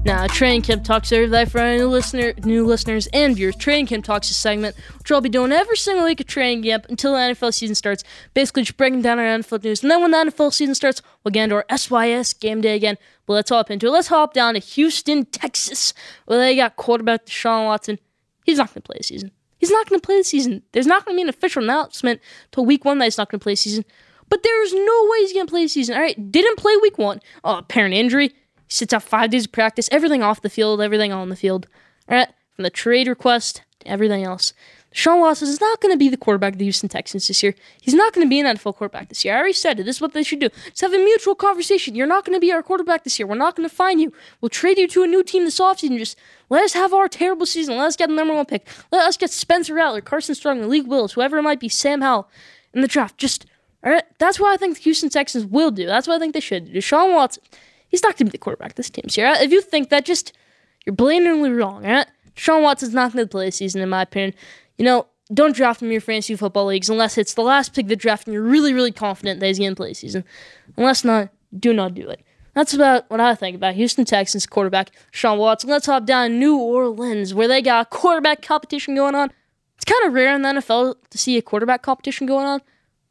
Now, 0.04 0.26
Training 0.26 0.64
Camp 0.64 0.84
Talks 0.84 1.12
are 1.14 1.28
there 1.28 1.46
for 1.46 1.60
new, 1.60 1.88
listener, 1.88 2.34
new 2.44 2.66
listeners 2.66 3.08
and 3.14 3.36
viewers. 3.36 3.56
Training 3.56 3.86
Camp 3.86 4.04
Talks 4.04 4.32
is 4.32 4.36
a 4.36 4.40
segment 4.40 4.76
which 4.98 5.12
I'll 5.12 5.22
be 5.22 5.30
doing 5.30 5.52
every 5.52 5.78
single 5.78 6.06
week 6.06 6.20
of 6.20 6.26
training 6.26 6.64
camp 6.64 6.88
until 6.90 7.14
the 7.14 7.20
NFL 7.20 7.54
season 7.54 7.76
starts. 7.76 8.04
Basically, 8.34 8.64
just 8.64 8.78
breaking 8.78 9.04
down 9.04 9.20
our 9.20 9.26
NFL 9.26 9.64
news. 9.64 9.84
And 9.84 9.92
then 9.92 10.02
when 10.02 10.10
the 10.10 10.18
NFL 10.18 10.54
season 10.54 10.74
starts, 10.74 11.04
we'll 11.24 11.32
get 11.32 11.44
into 11.44 11.56
our 11.58 11.78
SYS 11.78 12.34
game 12.34 12.62
day 12.62 12.76
again. 12.76 12.98
But 13.28 13.34
let's 13.34 13.52
hop 13.52 13.70
into 13.70 13.86
it. 13.86 13.92
Let's 13.92 14.08
hop 14.08 14.34
down 14.34 14.56
to 14.56 14.60
Houston, 14.60 15.26
Texas, 15.26 15.94
where 16.26 16.40
they 16.40 16.56
got 16.56 16.78
quarterback 16.78 17.28
Deshaun 17.28 17.66
Watson. 17.66 18.00
He's 18.44 18.58
not 18.58 18.70
going 18.70 18.82
to 18.82 18.88
play 18.88 18.98
the 18.98 19.04
season. 19.04 19.30
He's 19.60 19.70
not 19.70 19.88
going 19.88 20.02
to 20.02 20.06
play 20.06 20.18
the 20.18 20.24
season. 20.24 20.64
There's 20.72 20.88
not 20.88 21.06
going 21.06 21.16
to 21.16 21.20
be 21.20 21.24
an 21.24 21.30
official 21.30 21.62
announcement 21.64 22.22
till 22.52 22.66
week 22.66 22.86
one 22.86 22.98
that 22.98 23.06
he's 23.06 23.20
not 23.20 23.30
going 23.30 23.40
to 23.40 23.44
play 23.44 23.54
the 23.54 23.58
season. 23.58 23.86
But 24.30 24.42
there's 24.42 24.74
no 24.74 25.08
way 25.10 25.20
he's 25.20 25.34
going 25.34 25.46
to 25.46 25.52
play 25.52 25.66
the 25.66 25.70
season. 25.70 25.94
All 25.94 26.02
right, 26.02 26.32
didn't 26.32 26.58
play 26.58 26.76
week 26.82 26.98
one. 26.98 27.20
Oh, 27.44 27.60
apparent 27.60 27.94
injury 27.94 28.34
sits 28.72 28.94
out 28.94 29.04
five 29.04 29.30
days 29.30 29.46
of 29.46 29.52
practice, 29.52 29.90
everything 29.92 30.24
off 30.24 30.42
the 30.42 30.50
field, 30.50 30.82
everything 30.82 31.12
on 31.12 31.30
the 31.30 31.36
field. 31.36 31.68
All 32.10 32.18
right, 32.18 32.30
from 32.56 32.64
the 32.64 32.70
trade 32.70 33.08
request 33.08 33.64
to 33.80 33.88
everything 33.88 34.24
else. 34.24 34.54
Sean 34.94 35.22
Watson 35.22 35.48
is 35.48 35.62
not 35.62 35.80
going 35.80 35.94
to 35.94 35.98
be 35.98 36.10
the 36.10 36.18
quarterback 36.18 36.54
of 36.54 36.60
the 36.60 36.66
Houston 36.66 36.90
Texans 36.90 37.28
this 37.28 37.42
year. 37.42 37.56
He's 37.82 37.94
not 37.94 38.14
going 38.14 38.26
to 38.26 38.30
be 38.30 38.42
an 38.42 38.46
NFL 38.46 38.76
quarterback 38.76 39.08
this 39.08 39.24
year. 39.24 39.34
I 39.34 39.38
already 39.38 39.54
said 39.54 39.80
it. 39.80 39.84
This 39.84 39.98
is 39.98 40.02
what 40.02 40.12
they 40.12 40.24
should 40.24 40.40
do. 40.40 40.50
Just 40.66 40.82
have 40.82 40.94
a 40.94 40.98
mutual 40.98 41.34
conversation. 41.34 41.96
You're 41.96 42.08
not 42.08 42.26
going 42.26 42.36
to 42.36 42.42
be 42.42 42.52
our 42.52 42.62
quarterback 42.62 43.06
this 43.06 43.18
year. 43.18 43.26
We're 43.26 43.36
not 43.36 43.56
going 43.56 43.68
to 43.68 43.74
find 43.74 44.02
you. 44.02 44.12
We'll 44.42 44.50
trade 44.50 44.78
you 44.78 44.90
to 44.90 45.04
a 45.04 45.08
new 45.08 45.24
team 45.24 45.46
this 45.46 45.62
offseason. 45.62 45.98
Just 45.98 46.18
let 46.50 46.64
us 46.64 46.74
have 46.74 46.94
our 46.94 47.08
terrible 47.08 47.46
season. 47.46 47.78
Let 47.78 47.88
us 47.88 47.96
get 47.96 48.10
the 48.10 48.16
number 48.16 48.34
one 48.34 48.46
pick. 48.46 48.68
Let 48.92 49.08
us 49.08 49.16
get 49.16 49.32
Spencer 49.32 49.74
Rattler, 49.74 50.02
Carson 50.02 50.36
Strong, 50.36 50.60
Malik 50.60 50.88
Willis, 50.88 51.14
whoever 51.14 51.38
it 51.38 51.44
might 51.44 51.62
be, 51.62 51.70
Sam 51.70 52.02
Howell 52.02 52.30
in 52.74 52.82
the 52.82 52.88
draft. 52.88 53.18
Just, 53.18 53.46
all 53.86 53.94
right, 53.94 54.04
that's 54.20 54.42
what 54.42 54.52
I 54.52 54.58
think 54.58 54.76
the 54.76 54.84
Houston 54.84 55.10
Texans 55.10 55.46
will 55.46 55.72
do. 55.72 55.86
That's 55.86 56.06
what 56.06 56.16
I 56.16 56.20
think 56.20 56.34
they 56.34 56.42
should 56.42 56.66
do. 56.66 56.74
Deshaun 56.74 57.16
Watson, 57.16 57.44
he's 57.92 58.02
not 58.02 58.14
going 58.14 58.18
to 58.18 58.26
be 58.26 58.32
the 58.32 58.38
quarterback 58.38 58.76
this 58.76 58.90
team. 58.90 59.08
So 59.10 59.22
if 59.22 59.52
you 59.52 59.62
think 59.62 59.90
that, 59.90 60.06
just, 60.06 60.34
you're 60.86 60.96
blatantly 60.96 61.52
wrong, 61.52 61.86
eh? 61.86 61.94
right? 61.94 62.08
Deshaun 62.36 62.64
Watson's 62.64 62.94
not 62.94 63.14
going 63.14 63.26
to 63.26 63.30
play 63.30 63.46
this 63.46 63.58
season, 63.58 63.82
in 63.82 63.90
my 63.90 64.02
opinion. 64.02 64.34
You 64.78 64.86
know, 64.86 65.08
don't 65.34 65.56
draft 65.56 65.82
him 65.82 65.90
in 65.90 65.92
your 65.94 66.02
fantasy 66.02 66.36
football 66.36 66.66
leagues 66.66 66.90
unless 66.90 67.18
it's 67.18 67.34
the 67.34 67.42
last 67.42 67.74
pick 67.74 67.86
of 67.86 67.90
the 67.90 67.96
draft 67.96 68.26
and 68.26 68.34
you're 68.34 68.44
really, 68.44 68.74
really 68.74 68.92
confident 68.92 69.40
that 69.40 69.48
he's 69.48 69.60
going 69.60 69.72
to 69.72 69.76
play 69.76 69.94
season. 69.94 70.24
Unless 70.78 71.04
not, 71.04 71.30
do 71.58 71.74
not 71.74 71.94
do 71.94 72.10
it. 72.10 72.22
That's 72.54 72.74
about 72.74 73.10
what 73.10 73.22
I 73.22 73.36
think 73.36 73.56
about 73.56 73.76
Houston 73.76 74.04
Texans 74.04 74.46
quarterback 74.46 74.92
Sean 75.12 75.38
Watson. 75.38 75.70
Let's 75.70 75.86
hop 75.86 76.06
down 76.06 76.30
to 76.30 76.36
New 76.36 76.58
Orleans, 76.58 77.34
where 77.34 77.48
they 77.48 77.62
got 77.62 77.90
quarterback 77.90 78.42
competition 78.42 78.96
going 78.96 79.16
on. 79.16 79.32
It's 79.76 79.86
kind 79.86 80.06
of 80.06 80.14
rare 80.14 80.36
in 80.36 80.42
the 80.42 80.50
NFL 80.50 80.96
to 81.10 81.18
see 81.18 81.38
a 81.38 81.42
quarterback 81.42 81.82
competition 81.82 82.28
going 82.28 82.46
on, 82.46 82.62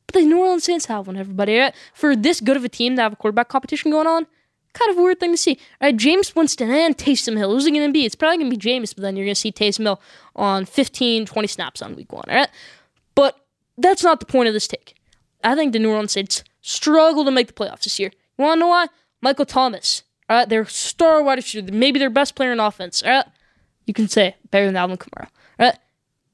but 0.07 0.15
the 0.15 0.27
New 0.27 0.39
Orleans 0.39 0.65
Saints 0.65 0.87
have 0.87 1.07
one, 1.07 1.17
everybody. 1.17 1.57
Eh? 1.57 1.71
For 1.95 2.15
this 2.15 2.41
good 2.41 2.57
of 2.57 2.65
a 2.65 2.69
team 2.69 2.97
to 2.97 3.03
have 3.03 3.15
a 3.15 3.17
quarterback 3.17 3.49
competition 3.49 3.91
going 3.91 4.07
on, 4.07 4.27
kind 4.73 4.91
of 4.91 4.97
weird 4.97 5.21
thing 5.21 5.33
to 5.33 5.37
see. 5.37 5.59
All 5.81 5.89
right, 5.89 5.97
Jameis 5.97 6.35
Winston 6.35 6.71
and 6.71 6.97
Taysom 6.97 7.37
Hill. 7.37 7.53
Who's 7.53 7.67
it 7.67 7.73
going 7.73 7.87
to 7.87 7.93
be? 7.93 8.05
It's 8.05 8.15
probably 8.15 8.39
going 8.39 8.51
to 8.51 8.57
be 8.57 8.63
Jameis, 8.63 8.95
but 8.95 9.03
then 9.03 9.17
you're 9.17 9.27
going 9.27 9.35
to 9.35 9.41
see 9.41 9.53
Taysom 9.53 9.85
Hill 9.85 10.01
on 10.37 10.65
15, 10.65 11.27
20 11.27 11.49
snaps 11.49 11.83
on 11.83 11.97
week 11.97 12.13
one. 12.13 12.25
All 12.29 12.37
right, 12.37 12.51
but 13.15 13.39
that's 13.79 14.03
not 14.03 14.21
the 14.21 14.27
point 14.27 14.49
of 14.49 14.55
this 14.55 14.69
take. 14.69 14.95
I 15.43 15.55
think 15.55 15.73
the 15.73 15.79
New 15.79 15.91
Orleans 15.91 16.13
Saints 16.13 16.45
struggle 16.61 17.25
to 17.25 17.31
make 17.31 17.47
the 17.47 17.53
playoffs 17.53 17.85
this 17.85 17.99
year. 17.99 18.11
You 18.39 18.45
want 18.45 18.59
to 18.59 18.61
know 18.61 18.69
why? 18.69 18.87
Michael 19.21 19.47
Thomas. 19.47 20.03
All 20.29 20.39
right, 20.39 20.49
their 20.49 20.65
star 20.67 21.23
wide 21.23 21.39
receiver, 21.39 21.73
maybe 21.73 21.99
their 21.99 22.11
best 22.11 22.35
player 22.35 22.53
in 22.53 22.61
offense. 22.61 23.03
All 23.03 23.11
right, 23.11 23.27
you 23.87 23.95
can 23.95 24.09
say 24.09 24.37
better 24.51 24.67
than 24.67 24.77
Alvin 24.77 24.97
Kamara. 24.97 25.29
All 25.59 25.67
right. 25.67 25.79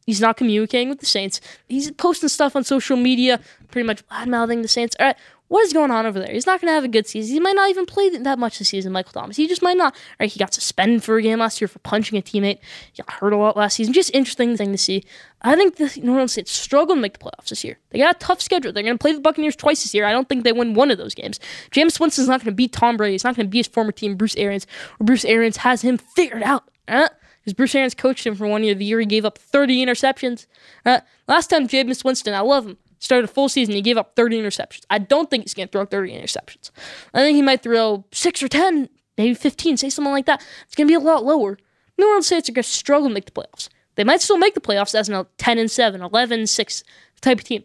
He's 0.07 0.21
not 0.21 0.37
communicating 0.37 0.89
with 0.89 1.01
the 1.01 1.07
Saints. 1.07 1.41
He's 1.69 1.91
posting 1.91 2.29
stuff 2.29 2.55
on 2.55 2.63
social 2.63 2.97
media, 2.97 3.41
pretty 3.73 3.85
much 3.87 4.07
bad 4.07 4.29
mouthing 4.29 4.63
the 4.63 4.69
Saints. 4.69 4.95
All 5.01 5.07
right, 5.07 5.17
what 5.49 5.65
is 5.65 5.73
going 5.73 5.91
on 5.93 6.07
over 6.07 6.19
there? 6.19 6.33
He's 6.33 6.47
not 6.47 6.61
going 6.61 6.69
to 6.69 6.75
have 6.75 6.85
a 6.85 6.89
good 6.89 7.07
season. 7.07 7.33
He 7.33 7.41
might 7.41 7.55
not 7.55 7.71
even 7.71 7.87
play 7.87 8.09
that 8.11 8.39
much 8.39 8.59
this 8.59 8.69
season, 8.71 8.93
Michael 8.93 9.13
Thomas. 9.13 9.37
He 9.37 9.47
just 9.47 9.63
might 9.63 9.77
not. 9.77 9.95
Right, 10.19 10.31
he 10.31 10.41
got 10.41 10.53
suspended 10.53 11.05
for 11.05 11.17
a 11.17 11.23
game 11.23 11.39
last 11.39 11.61
year 11.61 11.69
for 11.69 11.79
punching 11.81 12.19
a 12.19 12.23
teammate. 12.23 12.59
He 12.93 13.03
got 13.03 13.13
hurt 13.13 13.33
a 13.33 13.37
lot 13.37 13.57
last 13.57 13.75
season. 13.75 13.93
Just 13.93 14.11
interesting 14.13 14.57
thing 14.57 14.73
to 14.73 14.79
see. 14.79 15.05
I 15.43 15.55
think 15.55 15.77
the 15.77 16.01
New 16.03 16.13
Orleans 16.13 16.33
Saints 16.33 16.51
struggle 16.51 16.97
to 16.97 17.01
make 17.01 17.19
the 17.19 17.25
playoffs 17.25 17.51
this 17.51 17.63
year. 17.63 17.79
They 17.91 18.01
got 18.01 18.17
a 18.17 18.19
tough 18.19 18.41
schedule. 18.41 18.73
They're 18.73 18.83
going 18.83 18.99
to 18.99 19.03
play 19.03 19.13
the 19.13 19.21
Buccaneers 19.21 19.55
twice 19.55 19.85
this 19.85 19.95
year. 19.95 20.05
I 20.05 20.13
don't 20.13 20.29
think 20.29 20.43
they 20.43 20.53
win 20.53 20.75
one 20.75 20.91
of 20.91 20.99
those 20.99 21.15
games. 21.15 21.39
Jameis 21.71 22.01
Winston's 22.01 22.29
not 22.29 22.41
going 22.41 22.51
to 22.51 22.57
beat 22.57 22.73
Tom 22.73 22.97
Brady. 22.97 23.13
He's 23.13 23.25
not 23.25 23.37
going 23.37 23.47
to 23.47 23.51
beat 23.51 23.59
his 23.59 23.69
former 23.69 23.93
team, 23.93 24.17
Bruce 24.17 24.37
Arians, 24.37 24.67
or 24.99 25.05
Bruce 25.05 25.25
Arians 25.25 25.59
has 25.59 25.83
him 25.83 25.99
figured 25.99 26.43
out. 26.43 26.65
Because 26.87 27.55
Bruce 27.55 27.75
Arians 27.77 27.95
coached 27.95 28.27
him 28.27 28.35
for 28.35 28.49
one 28.49 28.65
year. 28.65 28.75
The 28.75 28.85
year 28.85 28.99
he 28.99 29.07
gave 29.07 29.25
up 29.25 29.39
30 29.39 29.85
interceptions. 29.85 30.47
Uh, 30.85 31.01
last 31.29 31.51
time 31.51 31.69
Jameis 31.69 32.05
Winston, 32.05 32.35
I 32.35 32.41
love 32.41 32.67
him 32.67 32.79
started 33.07 33.25
a 33.25 33.33
full 33.33 33.49
season, 33.49 33.75
he 33.75 33.81
gave 33.81 33.97
up 33.97 34.15
30 34.15 34.41
interceptions. 34.41 34.85
I 34.91 34.99
don't 34.99 35.31
think 35.31 35.45
he's 35.45 35.55
going 35.55 35.69
to 35.69 35.73
throw 35.73 35.87
30 35.87 36.13
interceptions. 36.13 36.71
I 37.15 37.21
think 37.21 37.37
he 37.37 37.43
might 37.43 37.63
throw 37.63 38.05
six 38.13 38.43
or 38.43 38.49
10, 38.49 38.89
maybe 39.17 39.35
15, 39.35 39.79
say 39.79 39.89
something 39.89 40.13
like 40.13 40.27
that. 40.27 40.45
It's 40.67 40.75
going 40.75 40.87
to 40.87 40.91
be 40.91 40.95
a 40.95 41.01
lot 41.01 41.25
lower. 41.25 41.59
New 41.97 42.07
Orleans 42.07 42.27
Saints 42.27 42.49
are 42.49 42.53
going 42.53 42.63
to 42.63 42.69
struggle 42.69 43.09
to 43.09 43.15
make 43.15 43.25
the 43.25 43.33
playoffs. 43.33 43.69
They 43.95 44.05
might 44.05 44.21
still 44.21 44.37
make 44.37 44.55
the 44.55 44.61
playoffs 44.61 44.95
as 44.95 45.09
a 45.09 45.27
10 45.39 45.59
and 45.59 45.71
7, 45.71 46.03
11 46.03 46.39
and 46.41 46.49
6 46.49 46.85
type 47.23 47.39
of 47.39 47.45
team. 47.45 47.65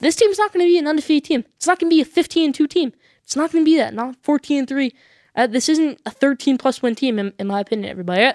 This 0.00 0.16
team's 0.16 0.38
not 0.38 0.52
going 0.52 0.64
to 0.64 0.68
be 0.68 0.78
an 0.78 0.86
undefeated 0.86 1.24
team. 1.24 1.44
It's 1.56 1.66
not 1.66 1.78
going 1.78 1.90
to 1.90 1.94
be 1.94 2.00
a 2.00 2.04
15 2.04 2.46
and 2.46 2.54
2 2.54 2.66
team. 2.66 2.92
It's 3.22 3.36
not 3.36 3.52
going 3.52 3.64
to 3.64 3.70
be 3.70 3.76
that. 3.76 3.94
Not 3.94 4.16
14 4.22 4.60
and 4.60 4.68
3. 4.68 4.94
Uh, 5.34 5.46
this 5.46 5.68
isn't 5.68 6.00
a 6.04 6.10
13 6.10 6.58
plus 6.58 6.82
win 6.82 6.94
team, 6.94 7.18
in, 7.18 7.32
in 7.38 7.46
my 7.46 7.60
opinion, 7.60 7.90
everybody. 7.90 8.32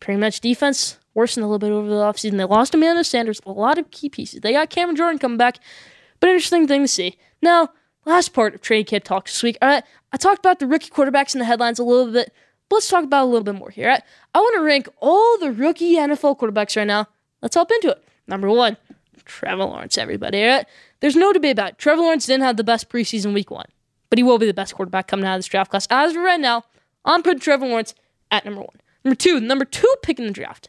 Pretty 0.00 0.20
much 0.20 0.40
defense, 0.40 0.98
worsened 1.14 1.44
a 1.44 1.46
little 1.46 1.58
bit 1.58 1.70
over 1.70 1.88
the 1.88 1.94
offseason. 1.94 2.36
They 2.36 2.44
lost 2.44 2.74
Emmanuel 2.74 3.04
Sanders, 3.04 3.40
a 3.44 3.52
lot 3.52 3.78
of 3.78 3.90
key 3.90 4.08
pieces. 4.08 4.40
They 4.40 4.52
got 4.52 4.70
Cameron 4.70 4.96
Jordan 4.96 5.18
coming 5.18 5.38
back, 5.38 5.58
but 6.20 6.28
interesting 6.28 6.66
thing 6.66 6.82
to 6.82 6.88
see. 6.88 7.16
Now, 7.40 7.70
last 8.04 8.30
part 8.32 8.54
of 8.54 8.60
trade 8.60 8.86
kit 8.86 9.04
talk 9.04 9.26
this 9.26 9.42
week. 9.42 9.58
All 9.60 9.68
right, 9.68 9.84
I 10.12 10.16
talked 10.16 10.38
about 10.38 10.58
the 10.58 10.66
rookie 10.66 10.90
quarterbacks 10.90 11.34
in 11.34 11.38
the 11.38 11.44
headlines 11.44 11.78
a 11.78 11.84
little 11.84 12.12
bit, 12.12 12.32
but 12.68 12.76
let's 12.76 12.88
talk 12.88 13.04
about 13.04 13.24
a 13.24 13.26
little 13.26 13.44
bit 13.44 13.54
more 13.54 13.70
here. 13.70 13.88
Right? 13.88 14.02
I 14.34 14.38
want 14.38 14.54
to 14.56 14.62
rank 14.62 14.88
all 15.00 15.38
the 15.38 15.52
rookie 15.52 15.96
NFL 15.96 16.38
quarterbacks 16.38 16.76
right 16.76 16.86
now. 16.86 17.06
Let's 17.40 17.56
hop 17.56 17.70
into 17.70 17.90
it. 17.90 18.04
Number 18.26 18.48
one, 18.48 18.76
Trevor 19.24 19.64
Lawrence, 19.64 19.98
everybody. 19.98 20.42
Right? 20.42 20.66
There's 21.00 21.16
no 21.16 21.32
debate 21.32 21.52
about 21.52 21.70
it. 21.70 21.78
Trevor 21.78 22.02
Lawrence 22.02 22.26
didn't 22.26 22.44
have 22.44 22.56
the 22.56 22.64
best 22.64 22.88
preseason 22.88 23.34
week 23.34 23.50
one, 23.50 23.66
but 24.08 24.18
he 24.18 24.22
will 24.22 24.38
be 24.38 24.46
the 24.46 24.54
best 24.54 24.74
quarterback 24.74 25.08
coming 25.08 25.26
out 25.26 25.34
of 25.34 25.38
this 25.38 25.46
draft 25.46 25.70
class. 25.70 25.86
As 25.90 26.14
of 26.14 26.22
right 26.22 26.40
now, 26.40 26.64
I'm 27.04 27.22
putting 27.22 27.40
Trevor 27.40 27.66
Lawrence 27.66 27.94
at 28.30 28.44
number 28.44 28.60
one. 28.60 28.76
Number 29.04 29.16
two, 29.16 29.40
number 29.40 29.64
two 29.64 29.92
pick 30.02 30.18
in 30.18 30.26
the 30.26 30.32
draft 30.32 30.68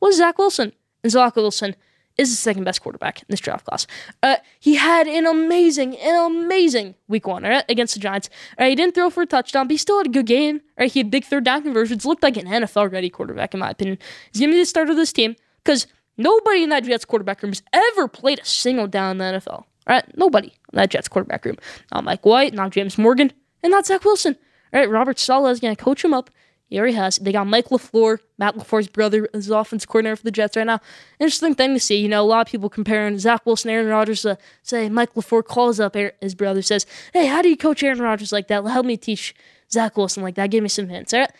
was 0.00 0.16
Zach 0.16 0.38
Wilson. 0.38 0.72
And 1.02 1.12
Zach 1.12 1.36
Wilson 1.36 1.76
is 2.16 2.30
the 2.30 2.36
second 2.36 2.64
best 2.64 2.80
quarterback 2.80 3.20
in 3.20 3.26
this 3.28 3.40
draft 3.40 3.66
class. 3.66 3.86
Uh, 4.22 4.36
he 4.58 4.76
had 4.76 5.06
an 5.06 5.26
amazing, 5.26 5.96
an 5.96 6.24
amazing 6.24 6.94
week 7.08 7.26
one 7.26 7.42
right, 7.42 7.64
against 7.68 7.94
the 7.94 8.00
Giants. 8.00 8.30
Right, 8.58 8.70
he 8.70 8.74
didn't 8.74 8.94
throw 8.94 9.10
for 9.10 9.22
a 9.22 9.26
touchdown, 9.26 9.66
but 9.66 9.72
he 9.72 9.78
still 9.78 9.98
had 9.98 10.06
a 10.06 10.10
good 10.10 10.26
game. 10.26 10.60
Right, 10.78 10.90
he 10.90 11.00
had 11.00 11.10
big 11.10 11.24
third 11.24 11.44
down 11.44 11.62
conversions. 11.62 12.06
Looked 12.06 12.22
like 12.22 12.36
an 12.36 12.46
NFL 12.46 12.90
ready 12.92 13.10
quarterback, 13.10 13.54
in 13.54 13.60
my 13.60 13.70
opinion. 13.70 13.98
He's 14.32 14.40
going 14.40 14.50
to 14.50 14.54
be 14.54 14.60
the 14.60 14.66
starter 14.66 14.92
of 14.92 14.96
this 14.96 15.12
team 15.12 15.36
because 15.62 15.86
nobody 16.16 16.62
in 16.62 16.70
that 16.70 16.84
Jets 16.84 17.04
quarterback 17.04 17.42
room 17.42 17.52
has 17.52 17.62
ever 17.72 18.08
played 18.08 18.38
a 18.38 18.44
single 18.44 18.86
down 18.86 19.12
in 19.12 19.18
the 19.18 19.40
NFL. 19.40 19.64
Right, 19.88 20.04
nobody 20.16 20.48
in 20.48 20.76
that 20.76 20.90
Jets 20.90 21.08
quarterback 21.08 21.44
room. 21.44 21.56
Not 21.92 22.04
Mike 22.04 22.26
White, 22.26 22.54
not 22.54 22.70
James 22.70 22.98
Morgan, 22.98 23.32
and 23.62 23.70
not 23.70 23.86
Zach 23.86 24.04
Wilson. 24.04 24.36
All 24.72 24.80
right, 24.80 24.90
Robert 24.90 25.18
Saleh 25.18 25.52
is 25.52 25.60
going 25.60 25.76
to 25.76 25.82
coach 25.82 26.04
him 26.04 26.12
up. 26.12 26.30
He 26.68 26.78
already 26.78 26.94
has. 26.94 27.16
They 27.18 27.30
got 27.30 27.46
Mike 27.46 27.68
LaFleur, 27.68 28.18
Matt 28.38 28.56
LaFleur's 28.56 28.88
brother, 28.88 29.28
as 29.32 29.48
offense 29.50 29.86
coordinator 29.86 30.16
for 30.16 30.24
the 30.24 30.32
Jets 30.32 30.56
right 30.56 30.66
now. 30.66 30.80
Interesting 31.20 31.54
thing 31.54 31.74
to 31.74 31.80
see. 31.80 31.96
You 31.96 32.08
know, 32.08 32.22
a 32.22 32.26
lot 32.26 32.46
of 32.46 32.50
people 32.50 32.68
comparing 32.68 33.18
Zach 33.18 33.46
Wilson, 33.46 33.70
Aaron 33.70 33.86
Rodgers. 33.86 34.26
Uh, 34.26 34.34
say 34.62 34.88
Mike 34.88 35.14
LaFleur 35.14 35.44
calls 35.44 35.78
up 35.78 35.96
his 36.20 36.34
brother, 36.34 36.62
says, 36.62 36.84
"Hey, 37.12 37.26
how 37.26 37.40
do 37.40 37.48
you 37.48 37.56
coach 37.56 37.82
Aaron 37.84 38.00
Rodgers 38.00 38.32
like 38.32 38.48
that? 38.48 38.64
Help 38.64 38.84
me 38.84 38.96
teach 38.96 39.34
Zach 39.70 39.96
Wilson 39.96 40.24
like 40.24 40.34
that. 40.34 40.50
Give 40.50 40.62
me 40.62 40.68
some 40.68 40.88
hints." 40.88 41.14
All 41.14 41.20
right, 41.20 41.30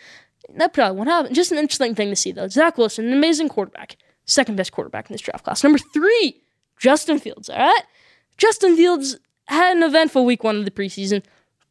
that 0.55 0.73
probably 0.73 0.95
won't 0.95 1.09
happen. 1.09 1.33
Just 1.33 1.51
an 1.51 1.57
interesting 1.57 1.93
thing 1.93 2.09
to 2.09 2.15
see 2.15 2.31
though. 2.31 2.47
Zach 2.47 2.77
Wilson, 2.77 3.07
an 3.07 3.13
amazing 3.13 3.49
quarterback, 3.49 3.97
second 4.25 4.55
best 4.55 4.71
quarterback 4.71 5.09
in 5.09 5.13
this 5.13 5.21
draft 5.21 5.43
class. 5.43 5.61
Number 5.61 5.79
three, 5.79 6.41
Justin 6.79 7.19
Fields. 7.19 7.49
All 7.49 7.59
right, 7.59 7.83
Justin 8.37 8.77
Fields 8.77 9.17
had 9.47 9.75
an 9.75 9.83
eventful 9.83 10.23
week 10.23 10.43
one 10.43 10.55
of 10.55 10.63
the 10.63 10.71
preseason 10.71 11.23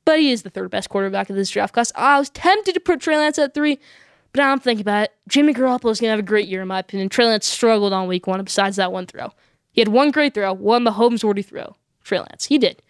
but 0.06 0.20
he 0.20 0.30
is 0.30 0.42
the 0.42 0.50
third 0.50 0.70
best 0.70 0.88
quarterback 0.88 1.28
of 1.28 1.36
this 1.36 1.50
draft 1.50 1.74
class. 1.74 1.92
I 1.94 2.18
was 2.18 2.30
tempted 2.30 2.72
to 2.72 2.80
put 2.80 3.00
Trey 3.00 3.18
Lance 3.18 3.38
at 3.38 3.52
three, 3.52 3.78
but 4.32 4.40
I'm 4.40 4.60
thinking 4.60 4.82
about 4.82 5.04
it. 5.04 5.12
Jimmy 5.28 5.52
Garoppolo 5.52 5.90
is 5.90 6.00
going 6.00 6.08
to 6.08 6.12
have 6.12 6.20
a 6.20 6.22
great 6.22 6.48
year, 6.48 6.62
in 6.62 6.68
my 6.68 6.78
opinion. 6.78 7.10
Trey 7.10 7.26
Lance 7.26 7.46
struggled 7.46 7.92
on 7.92 8.06
week 8.06 8.26
one, 8.26 8.42
besides 8.42 8.76
that 8.76 8.92
one 8.92 9.06
throw. 9.06 9.32
He 9.72 9.80
had 9.82 9.88
one 9.88 10.12
great 10.12 10.32
throw, 10.32 10.54
one 10.54 10.84
Mahomes 10.84 11.22
worthy 11.22 11.42
throw. 11.42 11.76
Trey 12.04 12.20
Lance, 12.20 12.46
he 12.46 12.56
did. 12.56 12.80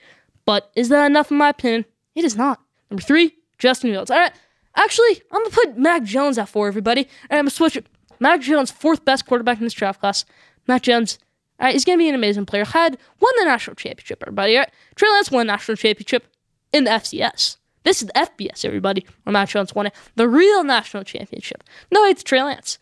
But 0.44 0.70
is 0.76 0.90
that 0.90 1.07
enough, 1.07 1.31
in 1.31 1.38
my 1.38 1.48
opinion? 1.48 1.87
It 2.14 2.24
is 2.24 2.37
not. 2.37 2.61
Number 2.90 3.02
three, 3.02 3.35
Justin 3.59 3.90
Fields. 3.90 4.11
All 4.11 4.18
right, 4.18 4.33
actually, 4.76 5.22
I'm 5.33 5.40
going 5.40 5.50
to 5.50 5.57
put 5.57 5.79
Mac 5.79 6.05
Jones 6.05 6.37
at 6.37 6.50
four, 6.50 6.68
everybody. 6.68 7.00
Right, 7.00 7.38
I'm 7.38 7.44
going 7.44 7.46
to 7.46 7.50
switch 7.50 7.76
it. 7.76 7.87
Mac 8.20 8.42
Jones, 8.42 8.70
fourth 8.70 9.05
best 9.07 9.26
quarterback 9.26 9.57
in 9.59 9.64
this 9.64 9.72
draft 9.72 10.00
class. 10.00 10.26
Mac 10.68 10.83
Jones, 10.83 11.18
all 11.59 11.64
right, 11.66 11.72
he's 11.72 11.85
going 11.87 11.98
to 11.98 12.02
be 12.02 12.09
an 12.11 12.14
amazing 12.14 12.44
player. 12.44 12.66
Had 12.66 12.98
won 13.20 13.33
the 13.38 13.46
national 13.46 13.76
championship, 13.76 14.22
everybody. 14.22 14.57
All 14.57 14.61
right, 14.61 14.70
Trey 14.94 15.09
Lance 15.09 15.31
won 15.31 15.46
national 15.46 15.76
championship 15.76 16.26
in 16.72 16.85
the 16.85 16.90
FCS. 16.90 17.57
This 17.85 18.02
is 18.02 18.09
the 18.09 18.14
FBS, 18.14 18.64
everybody, 18.64 19.07
where 19.22 19.33
Mac 19.33 19.48
Jones 19.48 19.74
won 19.74 19.87
it. 19.87 19.94
The 20.16 20.29
real 20.29 20.64
national 20.64 21.05
championship. 21.05 21.62
No, 21.92 22.05
it's 22.05 22.22
Trey 22.22 22.42
Lance. 22.42 22.79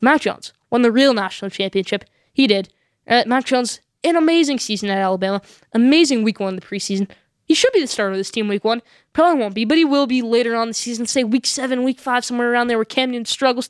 Mac 0.00 0.22
Jones 0.22 0.52
won 0.70 0.82
the 0.82 0.90
real 0.92 1.14
national 1.14 1.50
championship. 1.50 2.04
He 2.32 2.46
did. 2.46 2.68
Uh, 3.06 3.22
Mac 3.26 3.44
Jones, 3.44 3.80
an 4.04 4.16
amazing 4.16 4.58
season 4.58 4.90
at 4.90 4.98
Alabama. 4.98 5.40
Amazing 5.72 6.24
week 6.24 6.40
one 6.40 6.54
of 6.54 6.60
the 6.60 6.66
preseason. 6.66 7.08
He 7.44 7.54
should 7.54 7.72
be 7.72 7.80
the 7.80 7.86
starter 7.86 8.12
of 8.12 8.18
this 8.18 8.30
team 8.30 8.46
week 8.48 8.64
one. 8.64 8.82
Probably 9.12 9.40
won't 9.40 9.54
be, 9.54 9.64
but 9.64 9.78
he 9.78 9.84
will 9.84 10.06
be 10.06 10.22
later 10.22 10.54
on 10.54 10.68
the 10.68 10.74
season, 10.74 11.06
say 11.06 11.24
week 11.24 11.46
seven, 11.46 11.82
week 11.82 11.98
five, 11.98 12.24
somewhere 12.24 12.52
around 12.52 12.68
there 12.68 12.76
where 12.76 12.84
Cam 12.84 13.10
Newton 13.10 13.24
struggles. 13.24 13.68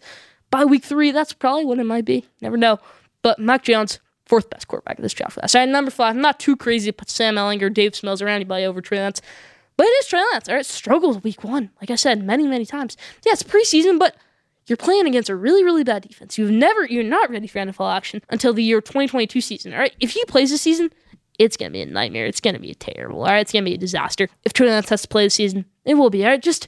By 0.51 0.65
week 0.65 0.85
three, 0.85 1.13
that's 1.13 1.33
probably 1.33 1.65
what 1.65 1.79
it 1.79 1.85
might 1.85 2.05
be. 2.05 2.25
Never 2.41 2.57
know. 2.57 2.79
But 3.23 3.39
Mac 3.39 3.63
Jones, 3.63 4.01
fourth 4.27 4.51
best 4.51 4.69
quarterback 4.69 4.99
of 4.99 5.03
this 5.03 5.13
draft 5.13 5.35
class. 5.35 5.55
All 5.55 5.61
right, 5.61 5.69
number 5.69 5.91
five, 5.91 6.17
I'm 6.17 6.23
not 6.23 6.41
too 6.41 6.57
crazy 6.57 6.91
to 6.91 6.97
put 6.97 7.11
Sam 7.11 7.37
Ehlinger, 7.37 7.73
Davis 7.73 8.03
Mills, 8.03 8.21
or 8.21 8.29
anybody 8.29 8.65
over 8.65 8.81
Trey 8.81 8.99
Lance. 8.99 9.21
But 9.79 9.87
it 9.87 9.91
is 10.01 10.07
Trey 10.09 10.23
Lance. 10.33 10.49
All 10.49 10.57
right, 10.57 10.67
struggles 10.67 11.23
week 11.23 11.45
one. 11.45 11.71
Like 11.81 11.91
I 11.91 11.95
said 11.95 12.23
many, 12.23 12.47
many 12.47 12.67
times. 12.67 12.97
Yeah, 13.25 13.33
it's 13.33 13.45
preseason, 13.45 13.99
but 13.99 14.17
you're 14.67 14.77
playing 14.77 15.07
against 15.07 15.31
a 15.31 15.37
really, 15.37 15.63
really 15.63 15.85
bad 15.85 16.03
defense. 16.03 16.37
You've 16.37 16.51
never, 16.51 16.85
you're 16.85 17.05
not 17.05 17.31
ready 17.31 17.47
for 17.47 17.61
NFL 17.61 17.95
action 17.95 18.21
until 18.29 18.53
the 18.53 18.63
year 18.63 18.81
2022 18.81 19.41
season. 19.41 19.73
All 19.73 19.79
right, 19.79 19.95
if 20.01 20.11
he 20.11 20.25
plays 20.25 20.51
this 20.51 20.63
season, 20.63 20.91
it's 21.39 21.57
gonna 21.57 21.71
be 21.71 21.81
a 21.81 21.87
nightmare. 21.87 22.27
It's 22.27 22.41
gonna 22.41 22.59
be 22.59 22.75
terrible. 22.75 23.21
All 23.21 23.27
right, 23.27 23.41
it's 23.41 23.53
gonna 23.53 23.65
be 23.65 23.75
a 23.75 23.79
disaster. 23.79 24.29
If 24.45 24.53
Trey 24.53 24.69
Lance 24.69 24.89
has 24.89 25.03
to 25.03 25.09
play 25.09 25.25
this 25.27 25.35
season, 25.35 25.65
it 25.85 25.95
will 25.95 26.11
be. 26.11 26.25
All 26.25 26.31
right, 26.33 26.43
just 26.43 26.67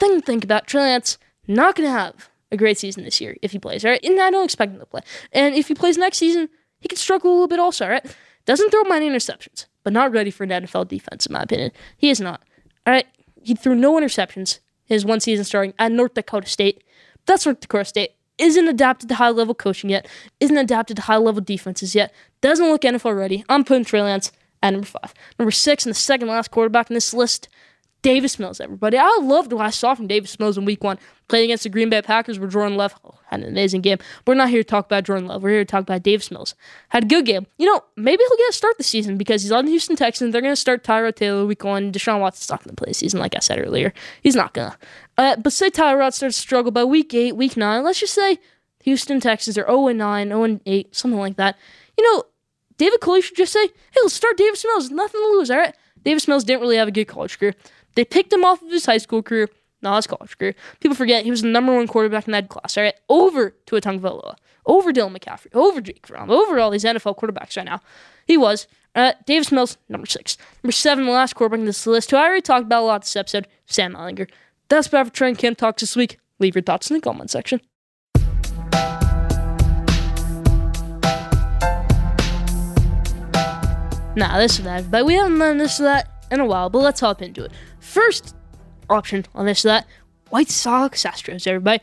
think, 0.00 0.24
think 0.24 0.42
about 0.42 0.66
Trey 0.66 0.80
Lance 0.80 1.18
not 1.46 1.76
gonna 1.76 1.90
have 1.90 2.30
a 2.50 2.56
great 2.56 2.78
season 2.78 3.04
this 3.04 3.20
year 3.20 3.36
if 3.42 3.52
he 3.52 3.58
plays, 3.58 3.84
all 3.84 3.90
right? 3.90 4.02
And 4.02 4.18
I 4.18 4.30
don't 4.30 4.44
expect 4.44 4.72
him 4.72 4.80
to 4.80 4.86
play. 4.86 5.02
And 5.30 5.54
if 5.54 5.68
he 5.68 5.74
plays 5.74 5.98
next 5.98 6.16
season, 6.16 6.48
he 6.80 6.88
can 6.88 6.96
struggle 6.96 7.30
a 7.30 7.34
little 7.34 7.48
bit 7.48 7.60
also, 7.60 7.84
all 7.84 7.90
right? 7.90 8.16
Doesn't 8.46 8.70
throw 8.70 8.84
many 8.84 9.08
interceptions, 9.08 9.66
but 9.82 9.92
not 9.92 10.12
ready 10.12 10.30
for 10.30 10.44
an 10.44 10.50
NFL 10.50 10.88
defense, 10.88 11.26
in 11.26 11.32
my 11.32 11.42
opinion. 11.42 11.72
He 11.96 12.10
is 12.10 12.20
not. 12.20 12.42
All 12.86 12.92
right? 12.92 13.06
He 13.42 13.54
threw 13.54 13.74
no 13.74 13.94
interceptions 13.94 14.60
his 14.86 15.04
one 15.04 15.20
season 15.20 15.44
starting 15.44 15.74
at 15.78 15.92
North 15.92 16.14
Dakota 16.14 16.48
State. 16.48 16.82
That's 17.26 17.44
North 17.44 17.60
Dakota 17.60 17.84
State. 17.84 18.12
Isn't 18.38 18.68
adapted 18.68 19.08
to 19.08 19.16
high 19.16 19.30
level 19.30 19.54
coaching 19.54 19.90
yet. 19.90 20.06
Isn't 20.40 20.56
adapted 20.56 20.96
to 20.96 21.02
high 21.02 21.16
level 21.16 21.40
defenses 21.42 21.94
yet. 21.94 22.12
Doesn't 22.40 22.66
look 22.68 22.82
NFL 22.82 23.16
ready. 23.16 23.44
I'm 23.48 23.64
putting 23.64 23.84
Trey 23.84 24.02
Lance 24.02 24.30
at 24.62 24.70
number 24.70 24.86
five. 24.86 25.14
Number 25.38 25.50
six, 25.50 25.84
and 25.84 25.94
the 25.94 25.98
second 25.98 26.28
last 26.28 26.50
quarterback 26.50 26.90
in 26.90 26.94
this 26.94 27.12
list, 27.12 27.48
Davis 28.06 28.38
Mills, 28.38 28.60
everybody. 28.60 28.96
I 28.96 29.18
loved 29.20 29.52
what 29.52 29.66
I 29.66 29.70
saw 29.70 29.92
from 29.96 30.06
Davis 30.06 30.38
Mills 30.38 30.56
in 30.56 30.64
week 30.64 30.84
one. 30.84 30.96
Playing 31.26 31.46
against 31.46 31.64
the 31.64 31.68
Green 31.68 31.90
Bay 31.90 32.00
Packers 32.02 32.38
where 32.38 32.48
Jordan 32.48 32.76
Love 32.76 32.94
oh, 33.04 33.18
had 33.26 33.40
an 33.40 33.48
amazing 33.48 33.80
game. 33.80 33.98
We're 34.24 34.34
not 34.34 34.48
here 34.48 34.60
to 34.60 34.64
talk 34.64 34.86
about 34.86 35.02
Jordan 35.02 35.26
Love. 35.26 35.42
We're 35.42 35.50
here 35.50 35.64
to 35.64 35.64
talk 35.64 35.82
about 35.82 36.04
Davis 36.04 36.30
Mills. 36.30 36.54
Had 36.90 37.02
a 37.02 37.06
good 37.08 37.26
game. 37.26 37.48
You 37.58 37.66
know, 37.66 37.82
maybe 37.96 38.22
he'll 38.22 38.36
get 38.36 38.50
a 38.50 38.52
start 38.52 38.78
this 38.78 38.86
season 38.86 39.16
because 39.16 39.42
he's 39.42 39.50
on 39.50 39.64
the 39.64 39.72
Houston 39.72 39.96
Texans. 39.96 40.30
They're 40.30 40.40
going 40.40 40.52
to 40.52 40.60
start 40.60 40.84
Tyrod 40.84 41.16
Taylor 41.16 41.46
week 41.46 41.64
one. 41.64 41.90
Deshaun 41.90 42.20
Watson's 42.20 42.48
not 42.48 42.62
going 42.62 42.76
to 42.76 42.80
play 42.80 42.90
this 42.90 42.98
season, 42.98 43.18
like 43.18 43.34
I 43.34 43.40
said 43.40 43.58
earlier. 43.58 43.92
He's 44.22 44.36
not 44.36 44.54
going 44.54 44.70
to. 44.70 44.78
Uh, 45.18 45.34
but 45.34 45.52
say 45.52 45.68
Tyrod 45.68 46.14
starts 46.14 46.36
to 46.36 46.42
struggle 46.42 46.70
by 46.70 46.84
week 46.84 47.12
eight, 47.12 47.32
week 47.32 47.56
nine. 47.56 47.82
Let's 47.82 47.98
just 47.98 48.14
say 48.14 48.38
Houston 48.84 49.18
Texans 49.18 49.58
are 49.58 49.66
0 49.66 49.88
9, 49.88 50.28
0 50.28 50.60
8, 50.64 50.94
something 50.94 51.18
like 51.18 51.38
that. 51.38 51.58
You 51.98 52.04
know, 52.04 52.22
David 52.78 53.00
Culley 53.00 53.20
should 53.20 53.36
just 53.36 53.52
say, 53.52 53.66
hey, 53.66 54.00
let's 54.00 54.14
start 54.14 54.36
Davis 54.36 54.64
Mills. 54.64 54.92
Nothing 54.92 55.20
to 55.22 55.26
lose, 55.26 55.50
all 55.50 55.56
right? 55.56 55.74
Davis 56.06 56.28
Mills 56.28 56.44
didn't 56.44 56.60
really 56.60 56.76
have 56.76 56.86
a 56.86 56.92
good 56.92 57.06
college 57.06 57.36
career. 57.36 57.56
They 57.96 58.04
picked 58.04 58.32
him 58.32 58.44
off 58.44 58.62
of 58.62 58.70
his 58.70 58.86
high 58.86 58.98
school 58.98 59.22
career, 59.22 59.48
not 59.82 59.96
his 59.96 60.06
college 60.06 60.38
career. 60.38 60.54
People 60.80 60.94
forget 60.94 61.24
he 61.24 61.30
was 61.30 61.42
the 61.42 61.48
number 61.48 61.74
one 61.74 61.88
quarterback 61.88 62.28
in 62.28 62.32
that 62.32 62.48
class, 62.48 62.76
all 62.76 62.84
right? 62.84 62.94
Over 63.08 63.50
Tua 63.64 63.80
Tagovailoa, 63.80 64.36
over 64.66 64.92
Dylan 64.92 65.16
McCaffrey, 65.16 65.54
over 65.54 65.80
Jake 65.80 66.06
Fromm, 66.06 66.30
over 66.30 66.60
all 66.60 66.70
these 66.70 66.84
NFL 66.84 67.16
quarterbacks 67.18 67.56
right 67.56 67.66
now. 67.66 67.80
He 68.26 68.36
was. 68.36 68.68
Uh, 68.94 69.12
Davis 69.26 69.52
Mills, 69.52 69.76
number 69.90 70.06
six. 70.06 70.38
Number 70.62 70.72
seven, 70.72 71.04
the 71.04 71.10
last 71.10 71.34
quarterback 71.34 71.60
in 71.60 71.66
this 71.66 71.86
list, 71.86 72.10
who 72.10 72.16
I 72.16 72.24
already 72.24 72.40
talked 72.40 72.64
about 72.64 72.82
a 72.82 72.86
lot 72.86 73.02
this 73.02 73.16
episode, 73.16 73.46
Sam 73.66 73.94
Ehlinger. 73.94 74.28
That's 74.68 74.86
about 74.86 75.08
for 75.08 75.12
Trent 75.12 75.38
Camp 75.38 75.58
Talks 75.58 75.82
this 75.82 75.96
week. 75.96 76.18
Leave 76.38 76.54
your 76.54 76.62
thoughts 76.62 76.90
in 76.90 76.94
the 76.94 77.00
comment 77.00 77.30
section. 77.30 77.60
Nah, 84.16 84.38
this 84.38 84.58
is 84.58 84.64
that. 84.64 84.90
But 84.90 85.04
we 85.04 85.14
haven't 85.14 85.38
done 85.38 85.58
this 85.58 85.78
or 85.78 85.84
that 85.84 86.08
in 86.30 86.40
a 86.40 86.46
while, 86.46 86.70
but 86.70 86.78
let's 86.78 87.00
hop 87.00 87.20
into 87.20 87.44
it. 87.44 87.52
First 87.86 88.34
option 88.90 89.24
on 89.32 89.46
this 89.46 89.62
that 89.62 89.86
White 90.30 90.50
Sox 90.50 91.04
Astros, 91.04 91.46
everybody. 91.46 91.82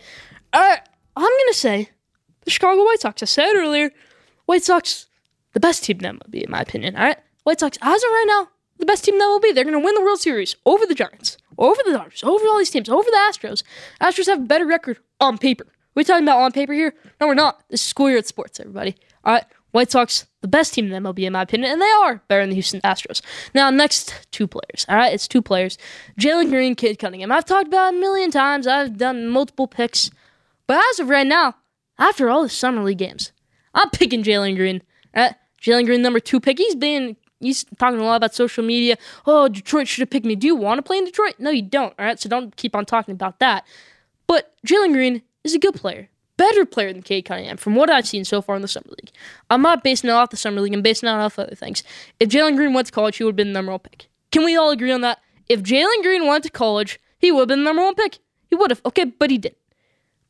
Uh, 0.52 0.76
I'm 1.16 1.24
to 1.26 1.54
say 1.54 1.90
the 2.44 2.52
Chicago 2.52 2.84
White 2.84 3.00
Sox. 3.00 3.24
I 3.24 3.26
said 3.26 3.56
earlier, 3.56 3.90
White 4.46 4.64
Sox, 4.64 5.08
the 5.54 5.62
best 5.62 5.86
team 5.86 6.00
that 6.00 6.14
will 6.14 6.30
be, 6.30 6.44
in 6.44 6.52
my 6.52 6.60
opinion. 6.60 6.98
All 6.98 7.04
right? 7.04 7.18
White 7.44 7.62
Sox, 7.62 7.78
as 7.82 8.04
of 8.04 8.10
right 8.10 8.26
now, 8.28 8.50
the 8.80 8.86
best 8.86 9.06
team 9.06 9.18
that 9.18 9.28
will 9.28 9.40
be. 9.40 9.54
They're 9.54 9.64
to 9.64 9.80
win 9.80 9.96
the 9.96 10.02
World 10.02 10.20
Series 10.20 10.58
over 10.66 10.86
the 10.86 10.94
Giants, 10.94 11.38
over 11.58 11.82
the 11.86 11.94
Dodgers, 11.94 12.22
over 12.24 12.46
all 12.48 12.58
these 12.58 12.70
teams, 12.70 12.90
over 12.90 13.10
the 13.10 13.32
Astros. 13.32 13.64
Astros 14.02 14.28
have 14.28 14.40
a 14.40 14.46
better 14.46 14.66
record 14.66 15.00
on 15.22 15.38
paper. 15.38 15.68
We're 15.96 16.04
talking 16.04 16.26
about 16.26 16.40
on 16.40 16.52
paper 16.52 16.74
here? 16.74 16.94
No, 17.22 17.28
we're 17.28 17.34
not. 17.34 17.64
This 17.70 17.82
is 17.82 17.88
school 17.88 18.10
year 18.10 18.20
at 18.20 18.28
sports, 18.28 18.60
everybody. 18.60 18.98
All 19.24 19.36
right? 19.36 19.46
White 19.72 19.90
Sox, 19.90 20.26
the 20.44 20.48
best 20.50 20.74
team 20.74 20.92
in 20.92 21.04
the 21.04 21.10
MLB, 21.10 21.20
in 21.20 21.34
my 21.34 21.42
opinion, 21.42 21.72
and 21.72 21.82
they 21.82 21.90
are 22.04 22.22
better 22.28 22.44
than 22.44 22.50
the 22.50 22.56
Houston 22.56 22.82
Astros. 22.82 23.22
Now, 23.56 23.70
next 23.70 24.28
two 24.32 24.46
players. 24.46 24.86
All 24.90 24.98
right, 24.98 25.14
it's 25.14 25.28
two 25.28 25.42
players 25.42 25.78
Jalen 26.20 26.50
Green, 26.50 26.76
Cade 26.76 27.00
Cunningham. 27.00 27.32
I've 27.32 27.46
talked 27.46 27.68
about 27.68 27.94
a 27.94 27.98
million 27.98 28.30
times, 28.30 28.68
I've 28.68 28.98
done 28.98 29.30
multiple 29.30 29.68
picks, 29.68 30.12
but 30.68 30.84
as 30.92 31.00
of 31.00 31.10
right 31.10 31.26
now, 31.26 31.56
after 31.98 32.30
all 32.30 32.44
the 32.44 32.50
Summer 32.50 32.84
League 32.84 32.98
games, 32.98 33.32
I'm 33.74 33.90
picking 33.90 34.22
Jalen 34.22 34.58
Green. 34.58 34.84
All 35.16 35.24
right, 35.24 35.36
Jalen 35.62 35.86
Green, 35.86 36.02
number 36.02 36.20
two 36.20 36.42
pick. 36.42 36.58
He's 36.58 36.76
been 36.76 37.16
he's 37.40 37.64
talking 37.80 38.00
a 38.00 38.04
lot 38.04 38.18
about 38.18 38.36
social 38.36 38.66
media. 38.66 38.98
Oh, 39.26 39.48
Detroit 39.48 39.88
should 39.88 40.02
have 40.02 40.10
picked 40.10 40.26
me. 40.26 40.36
Do 40.36 40.46
you 40.46 40.58
want 40.58 40.78
to 40.80 40.84
play 40.84 40.98
in 40.98 41.06
Detroit? 41.06 41.36
No, 41.40 41.52
you 41.52 41.62
don't. 41.62 41.94
All 41.98 42.06
right, 42.06 42.20
so 42.20 42.28
don't 42.28 42.54
keep 42.58 42.76
on 42.76 42.86
talking 42.86 43.14
about 43.14 43.40
that. 43.40 43.66
But 44.28 44.54
Jalen 44.68 44.92
Green 44.92 45.22
is 45.46 45.56
a 45.56 45.60
good 45.60 45.76
player 45.76 46.10
better 46.38 46.66
player 46.66 46.92
than 46.92 47.02
Cade 47.02 47.26
Cunningham 47.26 47.58
from 47.58 47.76
what 47.76 47.90
I've 47.90 48.08
seen 48.08 48.26
so 48.26 48.42
far 48.42 48.56
in 48.56 48.62
the 48.62 48.68
Summer 48.68 48.90
League. 48.90 49.12
I'm 49.50 49.62
not 49.62 49.84
basing 49.84 50.10
it 50.10 50.14
off 50.14 50.30
the 50.30 50.38
Summer 50.38 50.62
League, 50.62 50.74
I'm 50.74 50.82
basing 50.82 51.10
it 51.10 51.12
off 51.12 51.40
other 51.40 51.56
things. 51.56 51.84
If 52.20 52.30
Jalen 52.30 52.56
Green 52.56 52.74
went 52.74 52.88
to 52.88 52.94
college, 52.94 53.18
he 53.18 53.24
would 53.24 53.32
have 53.32 53.38
been 53.38 53.50
the 53.50 53.54
number 53.54 53.72
one 53.72 53.80
pick. 53.80 54.08
Can 54.32 54.44
we 54.44 54.56
all 54.56 54.72
agree 54.72 54.92
on 54.92 55.02
that? 55.02 55.20
If 55.48 55.62
Jalen 55.62 56.02
Green 56.02 56.28
went 56.28 56.44
to 56.44 56.50
college, 56.50 57.00
he 57.18 57.32
would 57.32 57.42
have 57.42 57.48
been 57.50 57.60
the 57.60 57.66
number 57.66 57.84
one 57.84 57.96
pick. 57.96 58.20
He 58.50 58.56
would 58.56 58.72
have. 58.72 58.82
Okay, 58.86 59.06
but 59.06 59.30
he 59.30 59.38
didn't. 59.38 59.58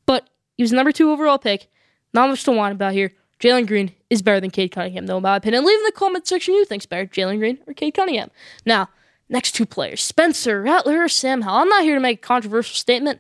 But 0.06 0.30
he 0.56 0.64
was 0.64 0.72
the 0.72 0.76
number 0.76 0.92
two 0.92 1.12
overall 1.12 1.38
pick. 1.38 1.70
Not 2.14 2.30
much 2.30 2.44
to 2.44 2.52
whine 2.52 2.74
about 2.74 2.94
here. 2.94 3.14
Jalen 3.40 3.68
Green 3.68 3.92
is 4.10 4.22
better 4.22 4.40
than 4.40 4.52
Cade 4.52 4.72
Cunningham, 4.72 5.08
though, 5.08 5.18
in 5.18 5.24
my 5.24 5.36
opinion. 5.36 5.66
Leave 5.66 5.80
in 5.80 5.86
the 5.86 5.92
comment 5.92 6.28
section 6.28 6.54
who 6.54 6.64
thinks 6.66 6.86
better, 6.86 7.06
Jalen 7.06 7.40
Green 7.40 7.60
or 7.68 7.74
Cade 7.74 7.94
Cunningham. 7.94 8.30
Now, 8.66 8.90
next 9.28 9.54
two 9.54 9.66
players, 9.66 10.02
Spencer 10.02 10.62
Rattler 10.62 11.04
or 11.04 11.10
Sam 11.10 11.42
Howell. 11.42 11.62
I'm 11.62 11.70
not 11.70 11.84
here 11.84 11.96
to 11.96 12.00
make 12.00 12.20
a 12.20 12.28
controversial 12.28 12.76
statement, 12.76 13.20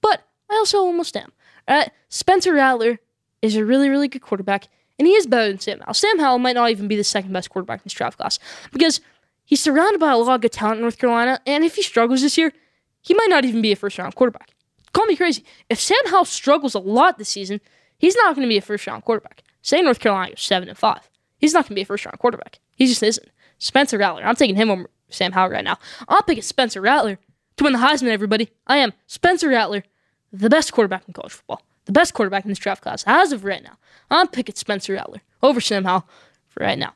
but 0.00 0.26
I 0.50 0.54
also 0.54 0.78
almost 0.78 1.16
am. 1.16 1.32
Uh, 1.68 1.86
Spencer 2.08 2.52
Rattler 2.52 2.98
is 3.40 3.56
a 3.56 3.64
really, 3.64 3.88
really 3.88 4.08
good 4.08 4.22
quarterback, 4.22 4.68
and 4.98 5.06
he 5.06 5.14
is 5.14 5.26
better 5.26 5.48
than 5.48 5.58
Sam 5.60 5.80
Howell. 5.80 5.94
Sam 5.94 6.18
Howell 6.18 6.38
might 6.38 6.54
not 6.54 6.70
even 6.70 6.88
be 6.88 6.96
the 6.96 7.04
second 7.04 7.32
best 7.32 7.50
quarterback 7.50 7.80
in 7.80 7.84
this 7.84 7.92
draft 7.92 8.18
class 8.18 8.38
because 8.72 9.00
he's 9.44 9.60
surrounded 9.62 9.98
by 9.98 10.12
a 10.12 10.16
lot 10.16 10.36
of 10.36 10.40
good 10.40 10.52
talent 10.52 10.78
in 10.78 10.82
North 10.82 10.98
Carolina, 10.98 11.40
and 11.46 11.64
if 11.64 11.76
he 11.76 11.82
struggles 11.82 12.22
this 12.22 12.38
year, 12.38 12.52
he 13.00 13.14
might 13.14 13.30
not 13.30 13.44
even 13.44 13.62
be 13.62 13.72
a 13.72 13.76
first 13.76 13.98
round 13.98 14.14
quarterback. 14.14 14.50
Call 14.92 15.06
me 15.06 15.16
crazy. 15.16 15.44
If 15.68 15.80
Sam 15.80 15.98
Howell 16.06 16.26
struggles 16.26 16.74
a 16.74 16.78
lot 16.78 17.18
this 17.18 17.30
season, 17.30 17.60
he's 17.98 18.16
not 18.16 18.34
going 18.36 18.46
to 18.46 18.52
be 18.52 18.58
a 18.58 18.62
first 18.62 18.86
round 18.86 19.04
quarterback. 19.04 19.42
Say 19.62 19.80
North 19.80 20.00
Carolina 20.00 20.32
is 20.34 20.40
seven 20.42 20.68
and 20.68 20.78
five, 20.78 21.08
he's 21.38 21.54
not 21.54 21.64
going 21.64 21.70
to 21.70 21.74
be 21.74 21.82
a 21.82 21.86
first 21.86 22.04
round 22.04 22.18
quarterback. 22.18 22.58
He 22.76 22.86
just 22.86 23.02
isn't. 23.02 23.28
Spencer 23.58 23.98
Rattler, 23.98 24.24
I'm 24.24 24.36
taking 24.36 24.56
him 24.56 24.70
over 24.70 24.90
Sam 25.08 25.32
Howell 25.32 25.50
right 25.50 25.64
now. 25.64 25.78
I'm 26.08 26.22
picking 26.24 26.42
Spencer 26.42 26.80
Rattler 26.80 27.18
to 27.56 27.64
win 27.64 27.72
the 27.72 27.78
Heisman. 27.78 28.08
Everybody, 28.08 28.50
I 28.66 28.78
am 28.78 28.92
Spencer 29.06 29.48
Rattler 29.48 29.84
the 30.32 30.50
best 30.50 30.72
quarterback 30.72 31.04
in 31.06 31.14
college 31.14 31.32
football, 31.32 31.62
the 31.84 31.92
best 31.92 32.14
quarterback 32.14 32.44
in 32.44 32.50
this 32.50 32.58
draft 32.58 32.82
class 32.82 33.04
as 33.06 33.32
of 33.32 33.44
right 33.44 33.62
now. 33.62 33.76
I'm 34.10 34.28
picking 34.28 34.54
Spencer 34.54 34.94
Rattler 34.94 35.22
over 35.42 35.60
Sam 35.60 35.84
Howell 35.84 36.06
for 36.48 36.62
right 36.62 36.78
now. 36.78 36.94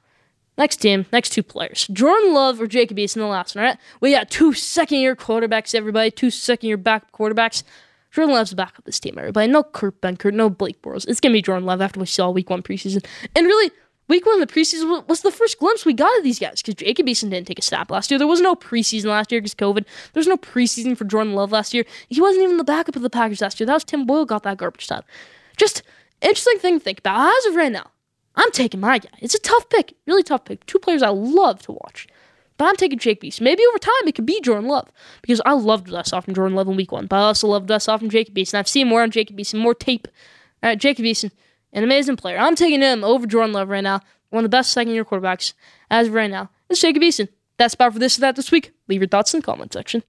Next 0.58 0.78
team, 0.78 1.04
next 1.12 1.30
two 1.30 1.42
players. 1.42 1.86
Jordan 1.92 2.32
Love 2.32 2.60
or 2.60 2.66
Jacob 2.66 2.96
Eason, 2.96 3.16
the 3.16 3.26
last 3.26 3.54
one, 3.54 3.64
right? 3.64 3.78
We 4.00 4.12
got 4.12 4.30
two 4.30 4.54
second 4.54 4.98
year 4.98 5.14
quarterbacks, 5.14 5.74
everybody. 5.74 6.10
Two 6.10 6.30
second 6.30 6.68
year 6.68 6.78
backup 6.78 7.12
quarterbacks. 7.12 7.62
Jordan 8.10 8.34
Love's 8.34 8.50
the 8.50 8.56
backup 8.56 8.78
of 8.78 8.84
this 8.84 8.98
team, 8.98 9.18
everybody. 9.18 9.46
No 9.52 9.62
Kurt 9.62 10.00
Benkert, 10.00 10.32
no 10.32 10.48
Blake 10.48 10.80
Bortles. 10.80 11.06
It's 11.06 11.20
to 11.20 11.30
be 11.30 11.42
Jordan 11.42 11.66
Love 11.66 11.82
after 11.82 12.00
we 12.00 12.06
saw 12.06 12.30
week 12.30 12.48
one 12.48 12.62
preseason. 12.62 13.04
And 13.34 13.46
really, 13.46 13.70
Week 14.08 14.24
one 14.24 14.40
of 14.40 14.46
the 14.46 14.52
preseason 14.52 15.06
was 15.08 15.22
the 15.22 15.32
first 15.32 15.58
glimpse 15.58 15.84
we 15.84 15.92
got 15.92 16.16
of 16.18 16.22
these 16.22 16.38
guys 16.38 16.62
because 16.62 16.76
Jacob 16.76 17.06
Eason 17.06 17.30
didn't 17.30 17.46
take 17.46 17.58
a 17.58 17.62
snap 17.62 17.90
last 17.90 18.10
year. 18.10 18.18
There 18.18 18.26
was 18.26 18.40
no 18.40 18.54
preseason 18.54 19.06
last 19.06 19.32
year 19.32 19.40
because 19.40 19.54
COVID. 19.54 19.84
There 20.12 20.20
was 20.20 20.28
no 20.28 20.36
preseason 20.36 20.96
for 20.96 21.04
Jordan 21.04 21.34
Love 21.34 21.50
last 21.50 21.74
year. 21.74 21.84
He 22.08 22.20
wasn't 22.20 22.44
even 22.44 22.56
the 22.56 22.64
backup 22.64 22.94
of 22.94 23.02
the 23.02 23.10
Packers 23.10 23.40
last 23.40 23.58
year. 23.58 23.66
That 23.66 23.74
was 23.74 23.84
Tim 23.84 24.06
Boyle 24.06 24.24
got 24.24 24.44
that 24.44 24.58
garbage 24.58 24.86
time. 24.86 25.02
Just 25.56 25.82
interesting 26.22 26.58
thing 26.58 26.78
to 26.78 26.84
think 26.84 27.00
about. 27.00 27.32
As 27.36 27.46
of 27.46 27.56
right 27.56 27.72
now, 27.72 27.90
I'm 28.36 28.50
taking 28.52 28.80
my 28.80 28.98
guy. 28.98 29.10
It's 29.18 29.34
a 29.34 29.40
tough 29.40 29.68
pick, 29.70 29.94
really 30.06 30.22
tough 30.22 30.44
pick. 30.44 30.64
Two 30.66 30.78
players 30.78 31.02
I 31.02 31.08
love 31.08 31.62
to 31.62 31.72
watch. 31.72 32.06
But 32.58 32.66
I'm 32.66 32.76
taking 32.76 32.98
Jacob 32.98 33.24
Eason. 33.28 33.42
Maybe 33.42 33.62
over 33.68 33.78
time 33.78 33.92
it 34.06 34.14
could 34.14 34.24
be 34.24 34.40
Jordan 34.40 34.68
Love 34.68 34.90
because 35.20 35.42
I 35.44 35.52
loved 35.52 35.90
what 35.90 36.06
saw 36.06 36.20
from 36.20 36.34
Jordan 36.34 36.56
Love 36.56 36.68
in 36.68 36.76
week 36.76 36.92
one, 36.92 37.06
but 37.06 37.16
I 37.16 37.20
also 37.20 37.48
loved 37.48 37.70
I 37.70 37.78
saw 37.78 37.98
from 37.98 38.08
Jacob 38.08 38.34
Eason. 38.34 38.54
I've 38.54 38.68
seen 38.68 38.88
more 38.88 39.02
on 39.02 39.10
Jacob 39.10 39.36
Eason, 39.36 39.58
more 39.58 39.74
tape. 39.74 40.08
All 40.62 40.70
right, 40.70 40.78
Jacob 40.78 41.04
an 41.72 41.84
amazing 41.84 42.16
player. 42.16 42.38
I'm 42.38 42.54
taking 42.54 42.80
him 42.80 43.04
over 43.04 43.26
Jordan 43.26 43.52
Love 43.52 43.68
right 43.68 43.84
now 43.84 44.00
one 44.30 44.44
of 44.44 44.50
the 44.50 44.56
best 44.56 44.72
second 44.72 44.92
year 44.92 45.04
quarterbacks 45.04 45.54
as 45.90 46.08
of 46.08 46.14
right 46.14 46.30
now 46.30 46.50
is 46.68 46.80
Jacob 46.80 47.02
Eason. 47.02 47.28
That's 47.58 47.74
about 47.74 47.92
for 47.92 47.98
this 47.98 48.18
or 48.18 48.20
that 48.20 48.36
this 48.36 48.50
week. 48.50 48.72
Leave 48.88 49.00
your 49.00 49.08
thoughts 49.08 49.32
in 49.32 49.40
the 49.40 49.44
comment 49.44 49.72
section. 49.72 50.02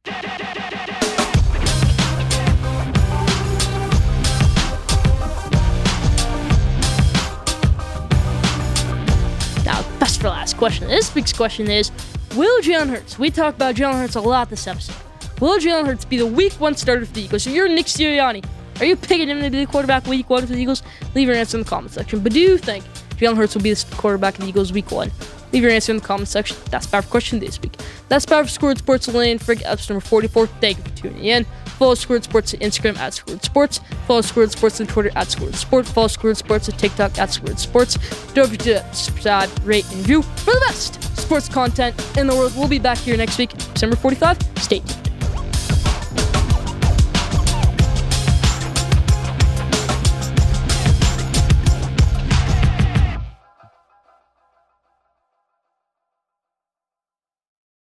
Now, 9.65 9.81
best 9.99 10.19
for 10.19 10.29
last 10.29 10.57
question. 10.57 10.87
This 10.87 11.13
week's 11.15 11.33
question 11.33 11.69
is 11.69 11.91
Will 12.35 12.61
Jalen 12.61 12.89
Hurts, 12.89 13.17
we 13.17 13.29
talked 13.29 13.55
about 13.55 13.75
Jalen 13.75 13.93
Hurts 13.93 14.15
a 14.15 14.21
lot 14.21 14.49
this 14.49 14.67
episode, 14.67 14.95
will 15.39 15.57
Jalen 15.57 15.85
Hurts 15.85 16.05
be 16.05 16.17
the 16.17 16.25
week 16.25 16.53
one 16.53 16.75
starter 16.75 17.05
for 17.05 17.13
the 17.13 17.21
Eagles? 17.21 17.43
So 17.43 17.49
you're 17.49 17.69
Nick 17.69 17.85
Sirianni. 17.85 18.43
Are 18.79 18.85
you 18.85 18.95
picking 18.95 19.29
him 19.29 19.41
to 19.41 19.49
be 19.49 19.65
the 19.65 19.71
quarterback 19.71 20.05
week 20.05 20.29
one 20.29 20.45
for 20.45 20.53
the 20.53 20.59
Eagles? 20.59 20.83
Leave 21.15 21.27
your 21.27 21.37
answer 21.37 21.57
in 21.57 21.63
the 21.63 21.69
comment 21.69 21.91
section. 21.91 22.19
But 22.19 22.33
do 22.33 22.39
you 22.39 22.57
think 22.57 22.83
Jalen 23.17 23.37
Hurts 23.37 23.55
will 23.55 23.63
be 23.63 23.73
the 23.73 23.95
quarterback 23.95 24.35
of 24.35 24.41
the 24.41 24.47
Eagles 24.47 24.71
week 24.71 24.91
one? 24.91 25.11
Leave 25.51 25.63
your 25.63 25.71
answer 25.71 25.91
in 25.91 25.99
the 25.99 26.03
comment 26.03 26.27
section. 26.27 26.57
That's 26.69 26.85
for 26.85 27.01
question 27.01 27.39
this 27.39 27.61
week. 27.61 27.75
That's 28.09 28.25
about 28.25 28.45
for 28.45 28.51
Squared 28.51 28.77
Sports 28.79 29.07
Lane 29.07 29.39
for 29.39 29.53
episode 29.53 29.93
number 29.93 30.05
44. 30.05 30.47
Thank 30.47 30.77
you 30.77 30.83
for 30.83 30.89
tuning 30.97 31.25
in. 31.25 31.45
Follow 31.77 31.95
Squared 31.95 32.23
Sports 32.23 32.53
on 32.53 32.59
Instagram 32.59 32.97
at 32.97 33.13
Squared 33.13 33.43
Sports. 33.43 33.79
Follow 34.07 34.21
Squared 34.21 34.51
Sports 34.51 34.81
on 34.81 34.87
Twitter 34.87 35.11
at 35.15 35.29
Squared 35.29 35.55
Sports. 35.55 35.91
Follow 35.91 36.07
Squared 36.07 36.37
Sports 36.37 36.69
on 36.69 36.77
TikTok 36.77 37.17
at 37.17 37.31
Squared 37.31 37.59
Sports. 37.59 37.97
Don't 38.33 38.49
forget 38.49 38.91
to 38.91 38.95
subscribe, 38.95 39.49
rate, 39.63 39.85
and 39.91 39.97
review 39.97 40.21
for 40.21 40.51
the 40.51 40.63
best 40.67 41.03
sports 41.17 41.47
content 41.47 41.95
in 42.17 42.27
the 42.27 42.35
world. 42.35 42.53
We'll 42.57 42.67
be 42.67 42.79
back 42.79 42.97
here 42.97 43.15
next 43.15 43.37
week, 43.37 43.51
December 43.73 43.95
45. 43.95 44.37
Stay 44.57 44.79
tuned. 44.79 45.06